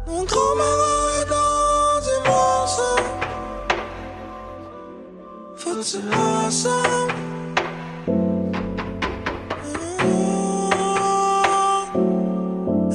[0.10, 2.98] Mon grand-maman est dans une maison.
[5.56, 5.98] Faut se
[6.48, 7.14] ensemble.
[8.08, 8.40] Mmh.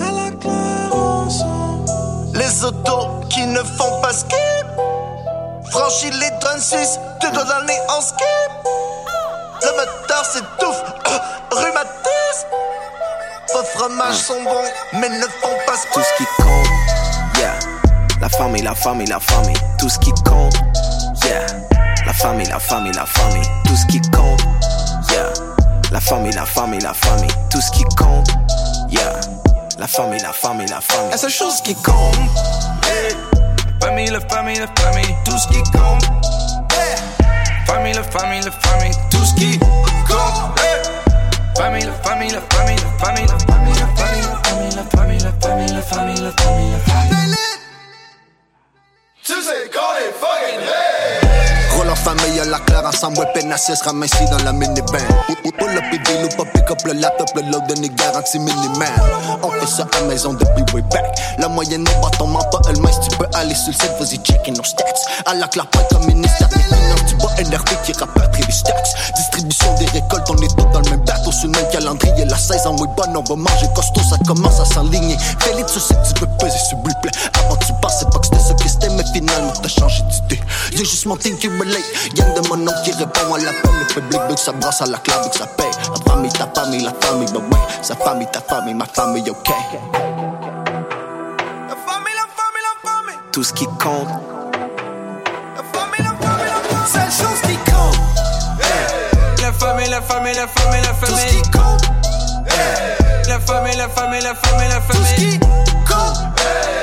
[0.02, 0.92] À la claire
[2.34, 4.66] Les autos qui ne font pas skip.
[5.70, 8.52] Franchis les 26, tu dois l'année en skip.
[9.62, 10.93] Le moteur s'étouffe
[13.74, 15.92] fromages sont bons, mais ne font pas skip.
[15.92, 17.58] Tout ce qui compte, yeah.
[18.20, 19.56] La famille, la famille, la famille.
[19.78, 20.54] Tout ce qui compte,
[21.24, 21.46] yeah.
[22.06, 23.48] La famille, la famille, la famille.
[23.64, 24.40] Tout ce qui compte,
[25.10, 25.32] yeah.
[25.90, 27.30] La famille, la famille, la famille.
[27.50, 28.28] Tout ce qui compte,
[28.90, 29.20] yeah.
[29.78, 31.10] La famille, la famille, la famille.
[31.10, 32.14] La seule chose qui compte,
[32.84, 33.16] yeah.
[33.82, 35.16] Famille, la famille, la famille.
[35.24, 36.04] Tout ce qui compte,
[36.70, 36.96] yeah.
[37.66, 38.94] Famille, la famille, la famille.
[39.10, 40.73] Tout ce qui compte, yeah.
[41.56, 45.18] Famille, la famille, la famille, la famille, la famille, la famille, la famille, la famille,
[45.20, 47.36] la famille, la famille, la famille, la famille.
[49.22, 50.83] Tu sais qu'on est fucking hey!
[52.04, 54.98] Famille à la claire ensemble, ouais, peine se ramène ici dans la minivan.
[55.74, 58.92] Up et deal ou pas pick up le laptop, le load n'est garanti minimal.
[59.42, 61.04] On fait ça à maison depuis way back.
[61.38, 64.18] La moyenne n'est pas ton pas elle si tu peux aller sur le site, vas-y
[64.18, 64.84] checker nos stats.
[65.26, 68.72] À la pas comme ministère des finances, tu vois NRP qui rapporte les stats.
[69.16, 72.24] Distribution des récoltes, on est tous dans le même bateau, sur le même calendrier.
[72.26, 75.16] La saison est bonne, on va manger costaud, ça commence à s'enligner.
[75.40, 77.10] Félix, tu sais tu peux peser s'il vous plaît.
[77.40, 80.40] Avant tu passes, pas que c'était ce que c'était, mais finalement t'as changé d'idée.
[80.70, 81.82] J'ai juste mon team qui relate.
[82.16, 83.70] Y'en de mon nom qui répond à l'appel.
[83.80, 85.70] Le public veut que ça brasse à la clave, que ça paye.
[85.88, 87.58] La famille, ta famille, la famille, bah ouais.
[87.82, 89.48] Sa famille, ta famille, ma famille, ok.
[89.48, 89.54] La
[91.76, 93.18] famille, la famille, la famille.
[93.32, 94.08] Tout ce qui compte.
[95.56, 96.88] La famille, la famille, la famille.
[96.92, 97.98] Seule chose qui compte.
[98.60, 99.42] Hey.
[99.42, 101.16] La famille, la famille, la famille, la famille.
[101.16, 101.84] Tout ce qui compte.
[102.48, 103.28] Hey.
[103.28, 104.90] La famille, la famille, la famille, la famille.
[104.90, 106.18] Tout ce qui compte.
[106.38, 106.73] Hey.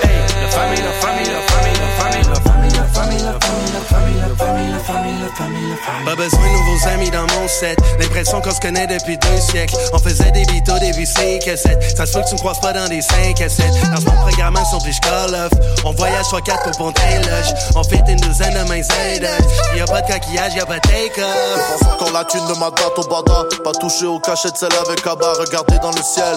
[0.51, 6.05] Famille, famille, famille, famille, famille, famille, famille, famille, famille, famille, famille, famille.
[6.05, 7.79] Pas besoin de nouveaux amis dans mon set.
[7.99, 9.75] L'impression qu'on se connaît depuis deux siècles.
[9.93, 11.95] On faisait des bitos, des VC cassettes.
[11.95, 13.65] Ça se peut que tu me croises pas dans des 5 à 7.
[13.95, 15.51] Dans mon programmation, puis je call off.
[15.85, 17.53] On voyage soit 4 pour ponter loge.
[17.75, 19.29] On fait une douzaine de mains aides.
[19.75, 21.81] Y'a pas de coquillage, y'a pas de take-off.
[21.93, 23.45] Encore la thune de ma date au bada.
[23.63, 25.33] Pas touché au cachet de celle avec Abba.
[25.39, 26.35] Regardez dans le ciel.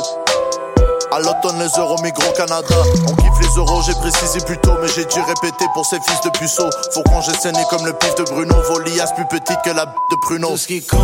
[1.15, 2.75] À l'automne, les euros migrent au Canada.
[3.07, 6.21] On kiffe les euros, j'ai précisé plus tôt, mais j'ai dû répéter pour ces fils
[6.25, 6.69] de puceaux.
[6.93, 8.57] Faut qu'on j'ai saigné comme le pif de Bruno.
[8.69, 10.49] Volias plus petite que la b de Pruno.
[10.49, 10.99] Tout ce qui compte,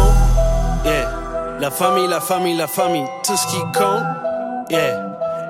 [0.85, 1.13] yeah.
[1.61, 3.07] La famille, la famille, la famille.
[3.23, 4.03] Tout ce qui compte,
[4.69, 4.97] yeah.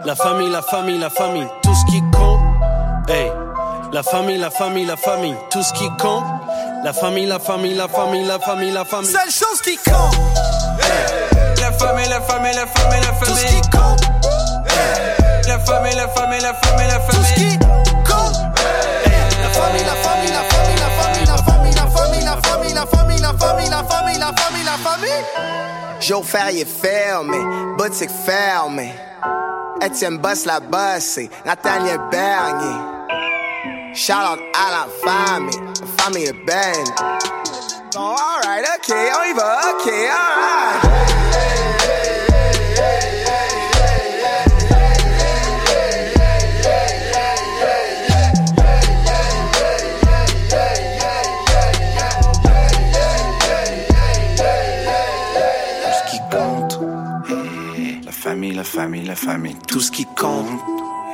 [0.04, 1.48] La famille, la famille, la famille.
[1.62, 2.40] Tout ce qui compte,
[3.08, 3.32] hey.
[3.94, 5.36] La famille, la famille, la famille.
[5.48, 6.24] Tout ce qui compte.
[6.84, 9.10] La famille, la famille, la famille, la famille, la famille.
[9.10, 10.18] Seule chose qui compte.
[10.82, 11.62] Hey.
[11.62, 13.24] La famille, la famille, la famille, la famille.
[13.24, 14.19] Tout ce qui compte.
[15.70, 17.10] La famille, la famille, la famille, la famille.
[17.10, 17.58] Tout ce qui
[18.04, 18.34] compte.
[19.40, 22.86] La famille, la famille, la famille, la famille, la famille, la famille, la famille, la
[22.86, 25.24] famille, la famille, la famille, la famille, la famille.
[26.00, 27.38] Joe Ferrier fermé,
[27.78, 28.94] boutique fermée.
[29.80, 32.76] Etienne Boss la bossé, Nathaniel Bernier.
[33.94, 36.84] Shout out à la famille, la famille est belle.
[37.94, 40.89] Bon, alright, ok, on y va, ok, alright.
[58.90, 60.48] Famille, la famille, tout ce qui compte.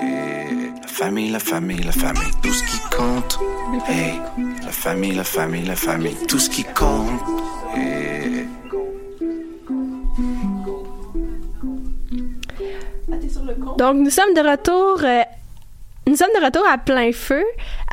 [0.02, 3.38] Et la famille, la famille, la famille, tout ce qui compte.
[3.86, 4.14] Hey,
[4.64, 7.20] la famille, la famille, la famille, tout ce qui compte.
[7.76, 8.46] Et...
[13.76, 15.04] Donc, nous sommes de retour.
[15.04, 15.22] euh,
[16.06, 17.44] nous sommes de retour à plein feu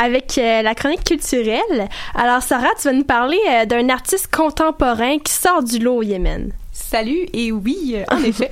[0.01, 1.89] avec euh, la chronique culturelle.
[2.15, 6.03] Alors, Sarah, tu vas nous parler euh, d'un artiste contemporain qui sort du lot au
[6.03, 6.53] Yémen.
[6.93, 8.51] Salut, et oui, en effet.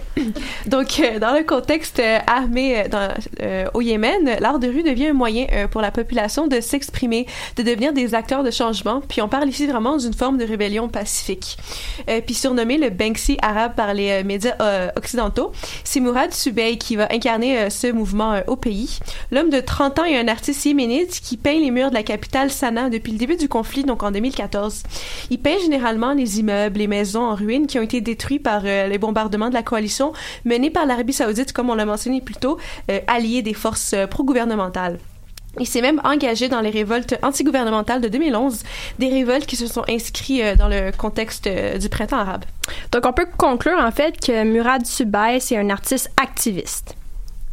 [0.65, 4.82] Donc, euh, dans le contexte euh, armé euh, dans, euh, au Yémen, l'art de rue
[4.82, 9.01] devient un moyen pour la population de s'exprimer, de devenir des acteurs de changement.
[9.08, 11.58] Puis on parle ici vraiment d'une forme de rébellion pacifique.
[12.25, 14.56] Puis surnommé le Banksy arabe par les médias
[14.95, 15.51] occidentaux,
[15.84, 18.99] c'est Mourad Subey qui va incarner ce mouvement au pays.
[19.32, 22.49] L'homme de 30 ans est un artiste yéménite qui peint les murs de la capitale
[22.49, 24.84] Sanaa depuis le début du conflit, donc en 2014.
[25.30, 28.01] Il peint généralement les immeubles, les maisons en ruine qui ont été
[28.39, 30.13] par euh, les bombardements de la coalition
[30.45, 32.57] menée par l'Arabie saoudite, comme on l'a mentionné plus tôt,
[32.89, 34.99] euh, allié des forces euh, pro-gouvernementales.
[35.59, 38.63] Il s'est même engagé dans les révoltes antigouvernementales de 2011,
[38.99, 42.45] des révoltes qui se sont inscrites dans le contexte du printemps arabe.
[42.93, 46.95] Donc, on peut conclure en fait que Murad Subay, c'est un artiste activiste.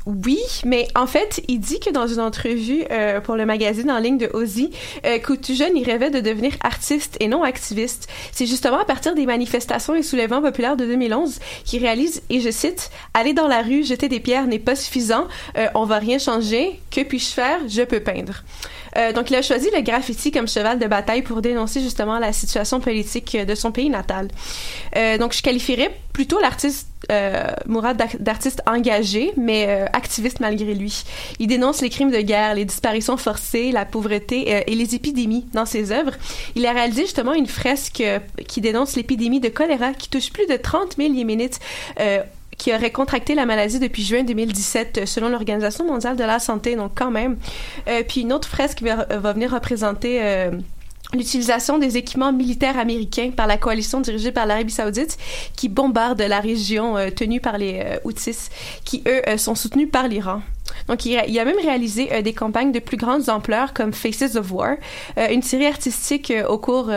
[0.09, 3.99] Oui, mais en fait, il dit que dans une entrevue euh, pour le magazine en
[3.99, 4.71] ligne de Ozzy,
[5.05, 5.19] euh,
[5.51, 8.09] jeune, il rêvait de devenir artiste et non activiste.
[8.33, 12.51] C'est justement à partir des manifestations et soulèvements populaires de 2011 qu'il réalise, et je
[12.51, 16.19] cite, Aller dans la rue, jeter des pierres n'est pas suffisant, euh, on va rien
[16.19, 17.59] changer, que puis-je faire?
[17.69, 18.45] Je peux peindre.
[18.97, 22.33] Euh, donc, il a choisi le graffiti comme cheval de bataille pour dénoncer justement la
[22.33, 24.29] situation politique de son pays natal.
[24.97, 31.05] Euh, donc, je qualifierais plutôt l'artiste euh, Mourad d'artiste engagé, mais activiste malgré lui.
[31.39, 35.65] Il dénonce les crimes de guerre, les disparitions forcées, la pauvreté et les épidémies dans
[35.65, 36.13] ses œuvres.
[36.57, 38.03] Il a réalisé justement une fresque
[38.49, 41.61] qui dénonce l'épidémie de choléra qui touche plus de 30 000 Yéménites
[42.59, 46.77] qui auraient contracté la maladie depuis juin 2017 euh, selon l'Organisation mondiale de la santé,
[46.77, 47.39] donc quand même.
[47.89, 50.51] Euh, puis une autre fresque va, va venir représenter euh,
[51.15, 55.17] l'utilisation des équipements militaires américains par la coalition dirigée par l'Arabie saoudite
[55.57, 58.51] qui bombarde la région euh, tenue par les euh, Houthis
[58.85, 60.43] qui, eux, euh, sont soutenus par l'Iran.
[60.89, 63.93] Donc, il a, il a même réalisé euh, des campagnes de plus grandes ampleurs comme
[63.93, 64.77] Faces of War,
[65.19, 66.91] euh, une série artistique euh, au cours,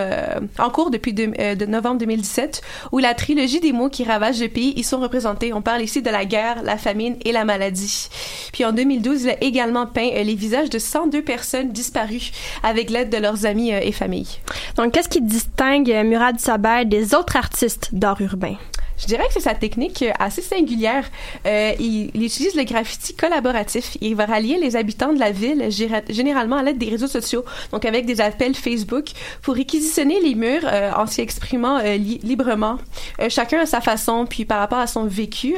[0.60, 4.48] en cours depuis de, de novembre 2017, où la trilogie des mots qui ravagent le
[4.48, 5.54] pays y sont représentés.
[5.54, 8.10] On parle ici de la guerre, la famine et la maladie.
[8.54, 12.32] Puis en 2012, il a également peint les visages de 102 personnes disparues
[12.64, 14.40] avec l'aide de leurs amis et familles.
[14.78, 18.56] Donc, qu'est-ce qui distingue Murad Sabay des autres artistes d'art urbain?
[19.02, 21.06] Je dirais que c'est sa technique euh, assez singulière.
[21.46, 23.98] Euh, il, il utilise le graffiti collaboratif.
[24.00, 27.44] Il va rallier les habitants de la ville, gé- généralement à l'aide des réseaux sociaux,
[27.72, 29.06] donc avec des appels Facebook,
[29.42, 32.78] pour réquisitionner les murs euh, en s'y exprimant euh, li- librement,
[33.20, 35.56] euh, chacun à sa façon, puis par rapport à son vécu.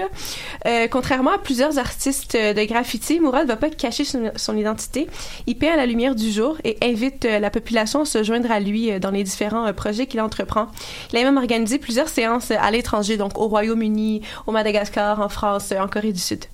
[0.65, 5.08] Euh, contrairement à plusieurs artistes de graffiti, Mourad va pas cacher son, identité.
[5.47, 8.60] Il peint à la lumière du jour et invite la population à se joindre à
[8.60, 10.67] lui dans les différents projets qu'il entreprend.
[11.12, 15.88] Il a même organisé plusieurs séances à l'étranger, au Royaume-Uni, au Madagascar, en France, en
[15.88, 16.46] Corée du Sud.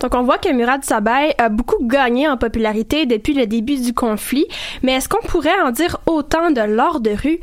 [0.00, 3.92] Donc, on voit que Murad Sabay a beaucoup gagné en popularité depuis le début du
[3.92, 4.46] conflit,
[4.82, 7.40] mais est-ce qu'on pourrait en dire autant de l'art de rue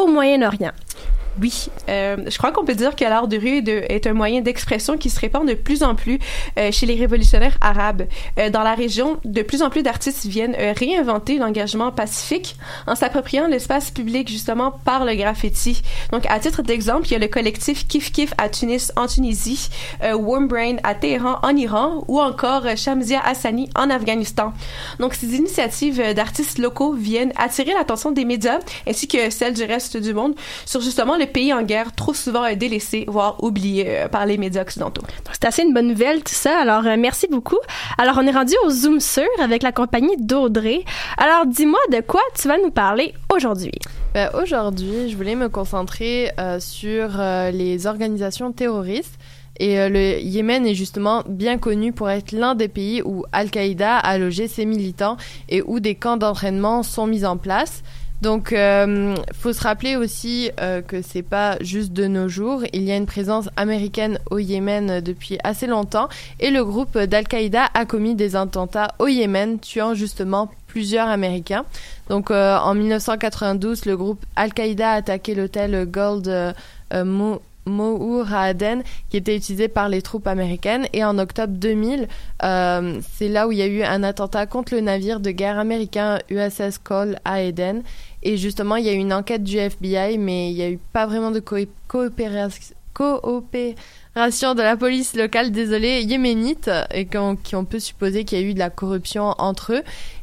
[0.00, 0.72] au Moyen-Orient?
[1.40, 4.96] Oui, euh, je crois qu'on peut dire que l'art de rue est, un moyen d'expression
[4.96, 6.18] qui se répand de plus en plus
[6.58, 8.04] euh, chez les révolutionnaires arabes.
[8.38, 12.94] Euh, dans la région, de plus en plus d'artistes viennent euh, réinventer l'engagement pacifique en
[12.94, 15.82] s'appropriant l'espace public justement par le graffiti.
[16.10, 19.68] Donc, à titre d'exemple, il y a le collectif Kif Kif à Tunis en Tunisie,
[20.02, 24.52] Warm Brain à Téhéran en Iran ou encore Shamsia Hassani en Afghanistan.
[25.00, 29.96] Donc, ces initiatives d'artistes locaux viennent attirer l'attention des médias ainsi que celle du reste
[29.96, 34.08] du monde sur justement le pays en guerre trop souvent euh, délaissé, voire oublié euh,
[34.08, 35.02] par les médias occidentaux.
[35.32, 36.58] C'est assez une bonne nouvelle, tout ça.
[36.58, 37.58] Alors, euh, merci beaucoup.
[37.98, 40.84] Alors, on est rendu au Zoom sur avec la compagnie d'Audrey.
[41.18, 43.72] Alors, dis-moi de quoi tu vas nous parler aujourd'hui.
[44.14, 49.18] Ben, Aujourd'hui, je voulais me concentrer euh, sur euh, les organisations terroristes.
[49.58, 53.96] Et euh, le Yémen est justement bien connu pour être l'un des pays où Al-Qaïda
[53.96, 55.16] a logé ses militants
[55.48, 57.82] et où des camps d'entraînement sont mis en place.
[58.22, 62.62] Donc, il faut se rappeler aussi euh, que c'est pas juste de nos jours.
[62.72, 66.08] Il y a une présence américaine au Yémen euh, depuis assez longtemps
[66.40, 71.64] et le groupe d'Al-Qaïda a commis des attentats au Yémen, tuant justement plusieurs Américains.
[72.08, 76.52] Donc, euh, en 1992, le groupe Al-Qaïda a attaqué l'hôtel Gold euh,
[76.94, 80.86] euh, Mo- Mohour à Aden, qui était utilisé par les troupes américaines.
[80.92, 82.08] Et en octobre 2000,
[82.42, 85.58] euh, c'est là où il y a eu un attentat contre le navire de guerre
[85.58, 87.82] américain USS Cole à Aden.
[88.22, 90.78] Et justement, il y a eu une enquête du FBI, mais il n'y a eu
[90.92, 91.40] pas vraiment de
[91.88, 92.14] coopération
[94.54, 98.54] de la police locale, désolé, yéménite, et qu'on qu'on peut supposer qu'il y a eu
[98.54, 99.82] de la corruption entre eux.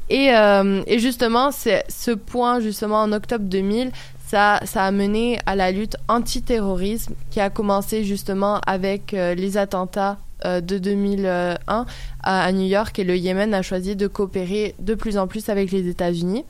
[0.09, 3.91] Et, euh, et justement, c'est ce point, justement, en octobre 2000,
[4.33, 10.17] ça, a mené à la lutte antiterrorisme qui a commencé justement avec euh, les attentats
[10.45, 11.85] euh, de 2001 à,
[12.23, 15.71] à New York et le Yémen a choisi de coopérer de plus en plus avec
[15.71, 16.45] les États-Unis.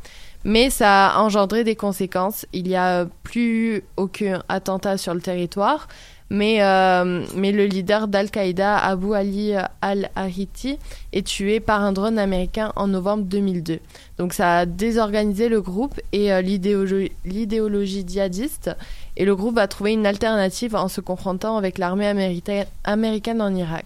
[0.45, 2.45] Mais ça a engendré des conséquences.
[2.53, 5.87] Il n'y a plus aucun attentat sur le territoire.
[6.33, 9.53] Mais, euh, mais le leader d'Al-Qaïda, Abu Ali
[9.83, 10.79] al-Ahiti,
[11.13, 13.79] est tué par un drone américain en novembre 2002.
[14.17, 18.71] Donc ça a désorganisé le groupe et euh, l'idéologie djihadiste,
[19.15, 23.85] et le groupe va trouver une alternative en se confrontant avec l'armée américaine, en Irak.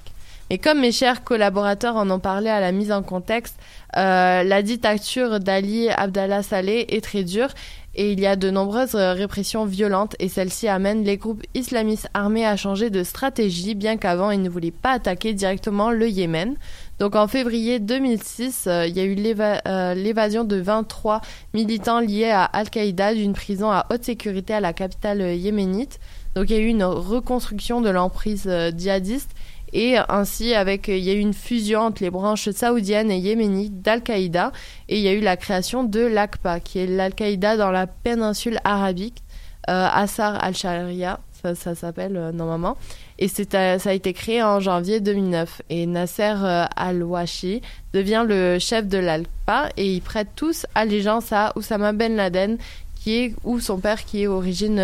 [0.49, 3.57] Et comme mes chers collaborateurs en ont parlé à la mise en contexte,
[3.97, 7.49] euh, la dictature d'Ali Abdallah Saleh est très dure
[7.97, 12.07] et il y a de nombreuses euh, répressions violentes et celles-ci amènent les groupes islamistes
[12.13, 16.55] armés à changer de stratégie bien qu'avant ils ne voulaient pas attaquer directement le Yémen.
[16.99, 21.21] Donc en février 2006, euh, il y a eu euh, l'évasion de 23
[21.53, 25.99] militants liés à Al-Qaïda d'une prison à haute sécurité à la capitale euh, yéménite.
[26.37, 29.31] Donc il y a eu une reconstruction de l'emprise euh, djihadiste
[29.73, 33.81] et ainsi avec il y a eu une fusion entre les branches saoudiennes et yéménites
[33.81, 34.51] d'Al-Qaïda
[34.89, 38.59] et il y a eu la création de l'AQPA qui est l'Al-Qaïda dans la péninsule
[38.63, 39.23] arabique
[39.69, 41.19] euh, Assar al-Sharia
[41.55, 42.77] ça, s'appelle euh, normalement
[43.19, 47.61] et euh, ça a été créé en janvier 2009 et Nasser euh, al-Washi
[47.93, 52.57] devient le chef de l'AQPA et ils prêtent tous allégeance à Oussama Ben Laden
[52.95, 54.81] qui est ou son père qui est origine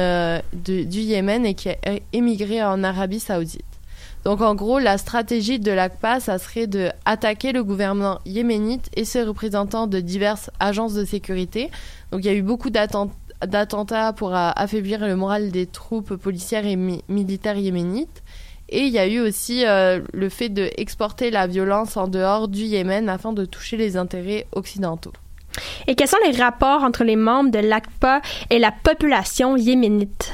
[0.54, 1.76] du Yémen et qui a
[2.14, 3.73] émigré en Arabie Saoudite.
[4.26, 9.04] Donc en gros, la stratégie de l'ACPA, ça serait de attaquer le gouvernement yéménite et
[9.04, 11.70] ses représentants de diverses agences de sécurité.
[12.12, 13.10] Donc il y a eu beaucoup d'atten-
[13.46, 18.24] d'attentats pour euh, affaiblir le moral des troupes policières et mi- militaires yéménites.
[18.70, 22.62] Et il y a eu aussi euh, le fait d'exporter la violence en dehors du
[22.64, 25.12] Yémen afin de toucher les intérêts occidentaux.
[25.86, 30.32] Et quels sont les rapports entre les membres de l'ACPA et la population yéménite?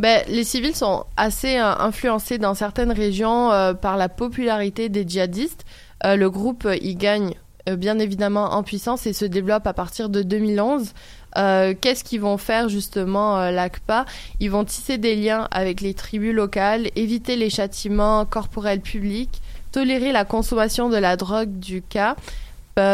[0.00, 5.06] Ben, les civils sont assez euh, influencés dans certaines régions euh, par la popularité des
[5.06, 5.66] djihadistes.
[6.06, 7.34] Euh, le groupe, il gagne
[7.76, 10.94] bien évidemment en puissance et se développe à partir de 2011.
[11.36, 14.06] Euh, Qu'est-ce qu'ils vont faire justement l'ACPA?
[14.40, 20.12] Ils vont tisser des liens avec les tribus locales, éviter les châtiments corporels publics, tolérer
[20.12, 22.16] la consommation de la drogue du cas,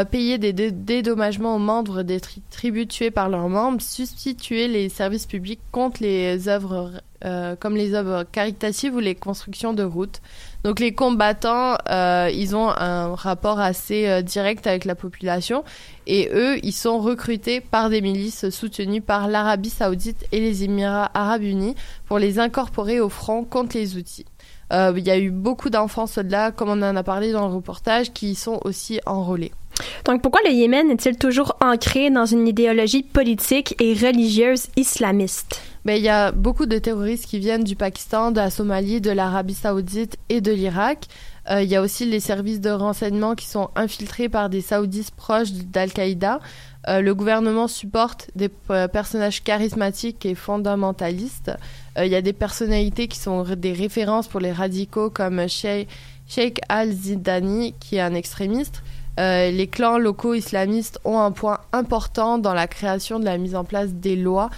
[0.05, 4.89] payer des dé- dédommagements aux membres des tri- tribus tuées par leurs membres, substituer les
[4.89, 6.93] services publics contre les œuvres
[7.25, 10.21] euh, comme les œuvres caritatives ou les constructions de routes.
[10.65, 15.65] Donc les combattants, euh, ils ont un rapport assez euh, direct avec la population
[16.07, 21.11] et eux, ils sont recrutés par des milices soutenues par l'Arabie saoudite et les Émirats
[21.15, 21.75] arabes unis
[22.07, 24.27] pour les incorporer au front contre les outils.
[24.73, 28.13] Il y a eu beaucoup d'enfants soldats, comme on en a parlé dans le reportage,
[28.13, 29.53] qui sont aussi enrôlés.
[30.05, 35.61] Donc pourquoi le Yémen est-il toujours ancré dans une idéologie politique et religieuse islamiste?
[35.85, 39.13] Ben, il y a beaucoup de terroristes qui viennent du Pakistan, de la Somalie, de
[39.13, 41.07] l'Arabie saoudite et de l'Irak.
[41.49, 45.15] Euh, Il y a aussi les services de renseignement qui sont infiltrés par des saoudistes
[45.15, 46.41] proches d'Al-Qaïda.
[46.89, 51.53] Euh, le gouvernement supporte des euh, personnages charismatiques et fondamentalistes.
[51.99, 57.75] Il y a des personnalités qui sont des références pour les radicaux comme Sheikh al-Zidani,
[57.79, 58.83] qui est un extrémiste.
[59.19, 63.55] Euh, les clans locaux islamistes ont un point important dans la création de la mise
[63.55, 64.51] en place des lois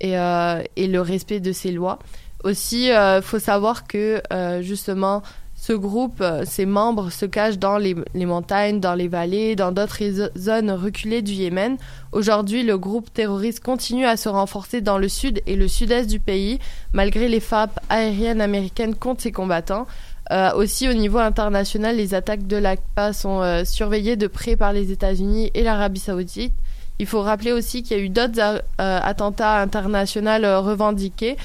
[0.00, 1.98] et, euh, le respect de ces lois.
[2.44, 5.22] Aussi, il faut savoir que euh, justement,
[5.66, 9.72] ce groupe, euh, ses membres se cachent dans les, les montagnes, dans les vallées, dans
[9.72, 10.02] d'autres
[10.36, 11.78] zones reculées du Yémen.
[12.12, 16.20] Aujourd'hui, le groupe terroriste continue à se renforcer dans le sud et le sud-est du
[16.20, 16.58] pays,
[16.92, 19.86] malgré les frappes aériennes américaines contre ses combattants.
[20.32, 24.72] Euh, aussi, au niveau international, les attaques de l'ACPA sont euh, surveillées de près par
[24.72, 26.54] les États-Unis et l'Arabie saoudite.
[26.98, 28.60] Il faut rappeler aussi qu'il y a eu d'autres euh,
[29.02, 31.36] attentats internationaux revendiqués,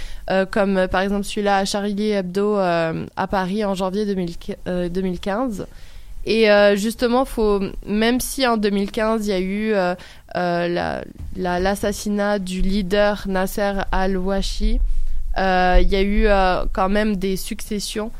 [0.51, 4.35] comme par exemple celui-là à Charlie Hebdo à Paris en janvier 2000
[4.67, 5.65] euh, 2015.
[6.27, 9.71] Et justement, faut, même si en 2015, il y a eu
[10.35, 11.01] la-
[11.35, 14.79] la- l'assassinat du leader Nasser al-Washi,
[15.35, 16.27] il y a eu
[16.73, 18.11] quand même des successions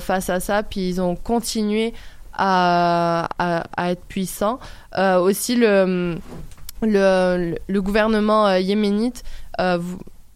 [0.00, 1.94] face à ça, puis ils ont continué
[2.34, 4.58] à, à- être puissants.
[4.96, 6.16] Euh, aussi, le,
[6.82, 9.24] le, gouvernement euh, yéménite
[9.60, 9.78] euh,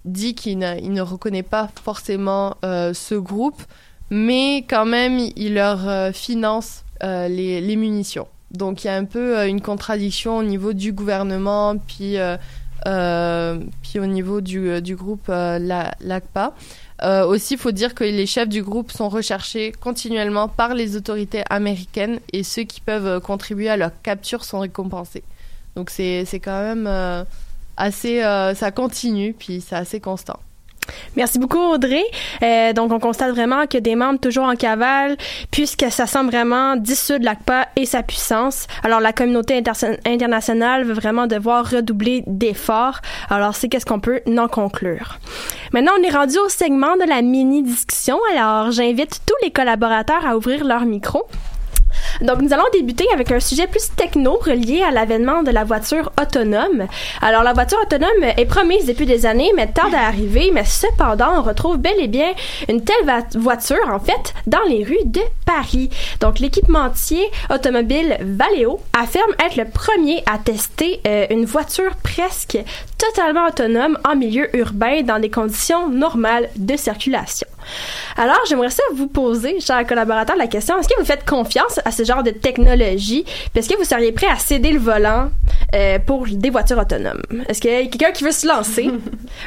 [0.04, 3.62] dit qu'il ne, reconnaît pas forcément euh, ce groupe,
[4.10, 8.26] mais quand même, il leur euh, finance euh, les, les munitions.
[8.50, 12.36] Donc il y a un peu euh, une contradiction au niveau du gouvernement, puis, euh,
[12.86, 16.52] euh, puis au niveau du, euh, du groupe euh, la- l'ACPA.
[17.02, 20.96] Euh, aussi, il faut dire que les chefs du groupe sont recherchés continuellement par les
[20.96, 25.24] autorités américaines et ceux qui peuvent euh, contribuer à leur capture sont récompensés.
[25.74, 27.24] Donc c'est quand même euh,
[27.76, 28.20] assez...
[28.20, 30.38] ça continue, puis c'est assez constant.
[31.16, 32.04] Merci beaucoup, Audrey.
[32.42, 35.16] Euh, donc, on constate vraiment que des membres toujours en cavale,
[35.50, 38.66] puisque ça semble vraiment dissoudre l'ACPA et sa puissance.
[38.82, 43.00] Alors, la communauté inter- internationale veut vraiment devoir redoubler d'efforts.
[43.30, 45.18] Alors, c'est qu'est-ce qu'on peut en conclure.
[45.72, 48.18] Maintenant, on est rendu au segment de la mini-discussion.
[48.34, 51.24] Alors, j'invite tous les collaborateurs à ouvrir leur micro.
[52.20, 56.12] Donc, nous allons débuter avec un sujet plus techno relié à l'avènement de la voiture
[56.20, 56.86] autonome.
[57.20, 60.50] Alors, la voiture autonome est promise depuis des années, mais tarde à arriver.
[60.52, 62.32] Mais cependant, on retrouve bel et bien
[62.68, 65.90] une telle voiture, en fait, dans les rues de Paris.
[66.20, 72.58] Donc, l'équipementier automobile Valeo affirme être le premier à tester euh, une voiture presque
[72.98, 77.48] totalement autonome en milieu urbain dans des conditions normales de circulation.
[78.16, 81.90] Alors, j'aimerais ça vous poser, chers collaborateurs, la question est-ce que vous faites confiance à
[81.90, 83.24] ce genre de technologie?
[83.24, 85.30] Puis Est-ce que vous seriez prêt à céder le volant
[85.74, 87.22] euh, pour des voitures autonomes?
[87.48, 88.90] Est-ce qu'il y a quelqu'un qui veut se lancer?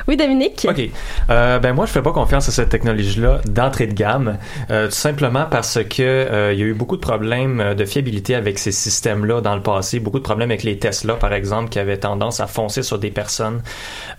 [0.07, 0.65] Oui, Dominique?
[0.69, 0.81] OK.
[1.29, 4.37] Euh, ben moi, je fais pas confiance à cette technologie-là d'entrée de gamme,
[4.71, 7.85] euh, tout simplement parce que euh, il y a eu beaucoup de problèmes euh, de
[7.85, 11.69] fiabilité avec ces systèmes-là dans le passé, beaucoup de problèmes avec les Tesla, par exemple,
[11.69, 13.61] qui avaient tendance à foncer sur des personnes.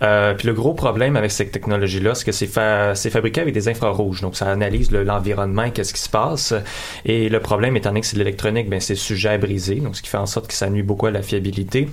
[0.01, 3.69] Euh, puis le gros problème avec cette technologie-là, c'est que c'est fa- fabriqué avec des
[3.87, 6.53] infrarouges, donc ça analyse le- l'environnement, qu'est-ce qui se passe.
[7.05, 9.95] Et le problème, étant donné que c'est de l'électronique, ben c'est sujet à briser, donc
[9.95, 11.87] ce qui fait en sorte que ça nuit beaucoup à la fiabilité.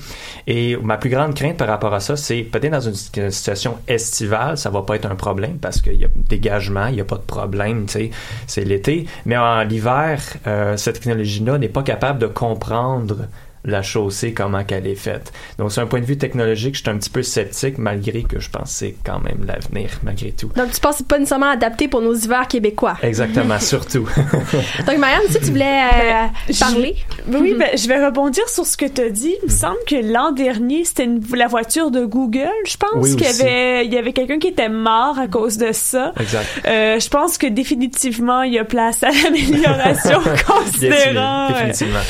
[0.46, 2.94] Et ma plus grande crainte par rapport à ça, c'est peut-être dans une,
[3.30, 7.00] situation estivale, ça va pas être un problème parce qu'il y a dégagement, il y
[7.00, 8.10] a pas de problème, tu sais,
[8.46, 9.06] c'est l'été.
[9.26, 13.28] Mais en l'hiver, euh, cette technologie-là n'est pas capable de comprendre
[13.64, 15.32] la chaussée, comment qu'elle est faite.
[15.58, 18.40] Donc, c'est un point de vue technologique, je suis un petit peu sceptique, malgré que
[18.40, 20.50] je pense que c'est quand même l'avenir, malgré tout.
[20.54, 24.06] Donc, tu penses que c'est pas nécessairement adapté pour nos hivers québécois Exactement, surtout.
[24.86, 26.96] Donc, Marianne, si tu voulais euh, parler
[27.26, 29.34] Ben, Oui, ben, je vais rebondir sur ce que tu as dit.
[29.42, 32.90] Il me semble que l'an dernier, c'était la voiture de Google, je pense.
[32.96, 36.12] Oui, qu'il y avait, il y avait quelqu'un qui était mort à cause de ça.
[36.20, 36.46] Exact.
[36.66, 42.00] Euh, je pense que définitivement, il y a place à l'amélioration considérant, Définitivement.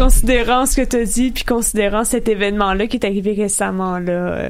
[0.00, 3.98] Considérant ce que tu as dit, puis considérant cet événement-là qui est arrivé récemment.
[3.98, 4.48] Là, euh.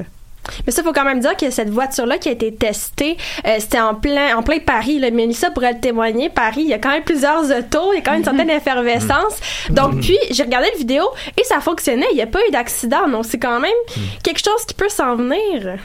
[0.65, 3.81] Mais ça, faut quand même dire que cette voiture-là qui a été testée, euh, c'était
[3.81, 4.97] en plein, en plein Paris.
[4.97, 5.11] Là.
[5.11, 6.29] Mélissa pourrait le témoigner.
[6.29, 8.49] Paris, il y a quand même plusieurs autos, il y a quand même une certaine
[8.49, 9.39] effervescence.
[9.69, 11.03] Donc, puis, j'ai regardé la vidéo
[11.37, 12.07] et ça fonctionnait.
[12.11, 13.09] Il n'y a pas eu d'accident.
[13.09, 13.71] Donc, c'est quand même
[14.23, 15.79] quelque chose qui peut s'en venir.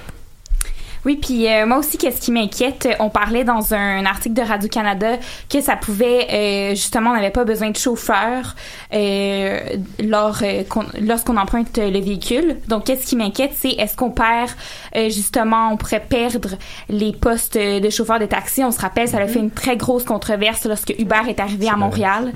[1.07, 5.19] Oui, puis euh, moi aussi, qu'est-ce qui m'inquiète, on parlait dans un article de Radio-Canada
[5.49, 8.57] que ça pouvait, euh, justement, on n'avait pas besoin de chauffeur
[8.93, 9.61] euh,
[10.03, 12.57] lors, euh, qu'on- lorsqu'on emprunte le véhicule.
[12.67, 14.51] Donc, qu'est-ce qui m'inquiète, c'est est-ce qu'on perd,
[14.97, 16.57] euh, justement, on pourrait perdre
[16.89, 18.65] les postes de chauffeurs de taxi?
[18.65, 21.77] On se rappelle, ça a fait une très grosse controverse lorsque Uber est arrivé à
[21.77, 22.33] Montréal.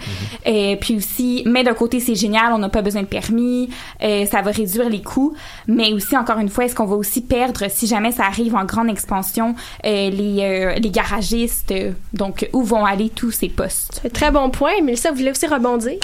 [0.46, 3.68] Et puis aussi, mais d'un côté, c'est génial, on n'a pas besoin de permis,
[4.04, 5.34] euh, ça va réduire les coûts.
[5.66, 8.59] Mais aussi, encore une fois, est-ce qu'on va aussi perdre, si jamais ça arrive en
[8.64, 9.54] grande expansion,
[9.84, 14.02] euh, les, euh, les garagistes, euh, donc où vont aller tous ces postes?
[14.12, 14.80] Très bon point.
[14.82, 15.98] Mélissa, vous voulez aussi rebondir?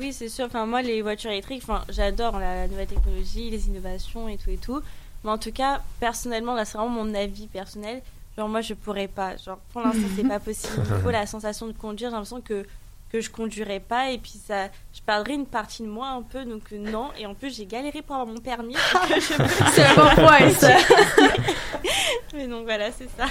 [0.00, 0.46] Oui, c'est sûr.
[0.46, 4.50] Enfin, moi, les voitures électriques, enfin, j'adore la, la nouvelle technologie, les innovations et tout
[4.50, 4.80] et tout.
[5.24, 8.02] Mais en tout cas, personnellement, là, c'est vraiment mon avis personnel.
[8.36, 9.36] Genre, moi, je pourrais pas.
[9.36, 10.82] Genre, pour l'instant, c'est pas possible.
[10.84, 12.10] Il faut la sensation de conduire.
[12.10, 12.66] J'ai l'impression que
[13.12, 16.44] que je conduirais pas et puis ça je perdrais une partie de moi un peu
[16.44, 19.20] donc euh, non et en plus j'ai galéré pour avoir mon permis euh,
[19.72, 20.74] C'est un bon point, ça.
[22.34, 23.26] mais donc voilà c'est ça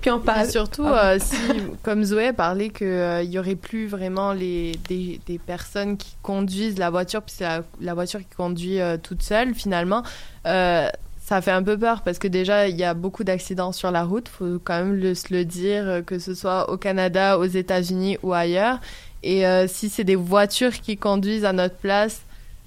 [0.00, 0.46] Puis on parle.
[0.46, 1.10] Et surtout, Ah.
[1.14, 1.36] euh, si,
[1.82, 6.90] comme Zoé parlait qu'il y aurait plus vraiment les, des, des personnes qui conduisent la
[6.90, 10.02] voiture, puis c'est la, la voiture qui conduit euh, toute seule, finalement,
[10.46, 10.88] euh,
[11.20, 14.04] ça fait un peu peur parce que déjà, il y a beaucoup d'accidents sur la
[14.04, 17.44] route, faut quand même le, se le dire, euh, que ce soit au Canada, aux
[17.44, 18.78] États-Unis ou ailleurs.
[19.22, 22.20] Et euh, si c'est des voitures qui conduisent à notre place,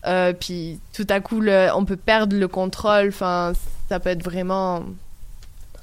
[0.06, 3.54] euh, puis tout à coup, le- on peut perdre le contrôle, enfin,
[3.90, 4.84] ça peut être vraiment...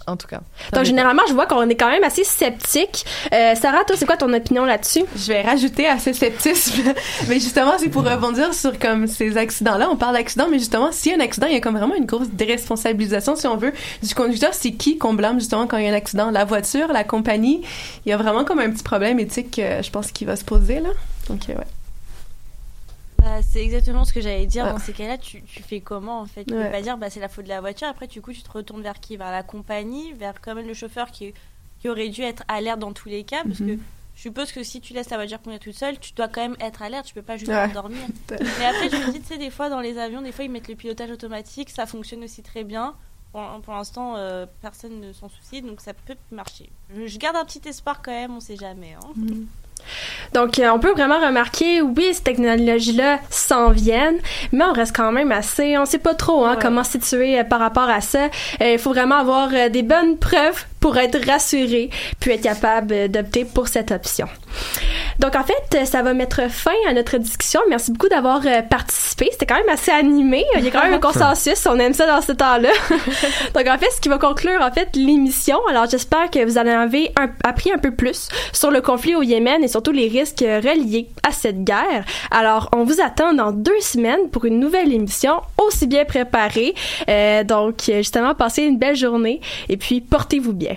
[0.09, 0.41] En tout cas.
[0.73, 3.05] Donc, généralement, je vois qu'on est quand même assez sceptique.
[3.33, 5.05] Euh, Sarah, toi, c'est quoi ton opinion là-dessus?
[5.15, 6.95] Je vais rajouter à ce sceptisme.
[7.29, 9.89] mais justement, c'est pour rebondir sur comme ces accidents-là.
[9.91, 11.95] On parle d'accidents, mais justement, s'il y a un accident, il y a comme vraiment
[11.95, 14.55] une grosse déresponsabilisation, si on veut, du conducteur.
[14.55, 16.31] C'est qui qu'on blâme justement quand il y a un accident?
[16.31, 17.63] La voiture, la compagnie?
[18.07, 20.45] Il y a vraiment comme un petit problème éthique, euh, je pense, qui va se
[20.45, 20.91] poser, là.
[21.29, 21.67] Donc, euh, ouais.
[23.19, 24.65] Bah, c'est exactement ce que j'allais dire.
[24.67, 24.73] Ah.
[24.73, 26.45] Dans ces cas-là, tu, tu fais comment en fait?
[26.45, 26.67] Tu Ouais.
[26.67, 27.89] peux pas dire bah, c'est la faute de la voiture.
[27.89, 29.17] Après, du coup, tu te retournes vers qui?
[29.17, 31.35] Vers la compagnie, vers quand même le chauffeur qui,
[31.81, 33.43] qui aurait dû être alerte dans tous les cas.
[33.45, 33.81] Parce que Mhm.
[34.15, 36.57] je suppose que si tu laisses la voiture conduire toute seule, tu dois quand même
[36.61, 37.07] être alerte.
[37.07, 37.69] Tu peux pas juste Ouais.
[37.73, 38.07] dormir.
[38.31, 40.51] Mais après, je me dis, tu sais, des fois dans les avions, des fois ils
[40.51, 41.71] mettent le pilotage automatique.
[41.71, 42.95] Ça fonctionne aussi très bien.
[43.33, 46.71] Pour, pour l'instant, euh, personne ne s'en soucie, donc ça peut marcher.
[46.97, 48.95] Je, je garde un petit espoir quand même, on sait jamais.
[48.95, 49.13] hein.
[50.35, 54.19] Donc, euh, on peut vraiment remarquer, oui, ces technologies-là s'en viennent,
[54.53, 57.45] mais on reste quand même assez, on sait pas trop hein, comment se situer euh,
[57.45, 58.25] par rapport à ça.
[58.61, 63.45] Euh, Il faut vraiment avoir des bonnes preuves pour être rassuré puis être capable d'opter
[63.45, 64.29] pour cette option.
[65.19, 67.61] Donc en fait, ça va mettre fin à notre discussion.
[67.69, 69.29] Merci beaucoup d'avoir euh, participé.
[69.33, 70.45] C'était quand même assez animé.
[70.57, 71.67] Il y a quand même un consensus.
[71.67, 72.71] On aime ça dans ce temps-là.
[73.55, 75.59] Donc en fait, ce qui va conclure en fait l'émission.
[75.69, 77.13] Alors j'espère que vous en avez
[77.43, 81.33] appris un peu plus sur le conflit au Yémen et surtout les risques reliés à
[81.33, 82.05] cette guerre.
[82.31, 86.75] Alors on vous attend dans deux semaines pour une nouvelle émission aussi bien préparée.
[87.09, 90.77] Euh, donc justement, passez une belle journée et puis portez-vous bien.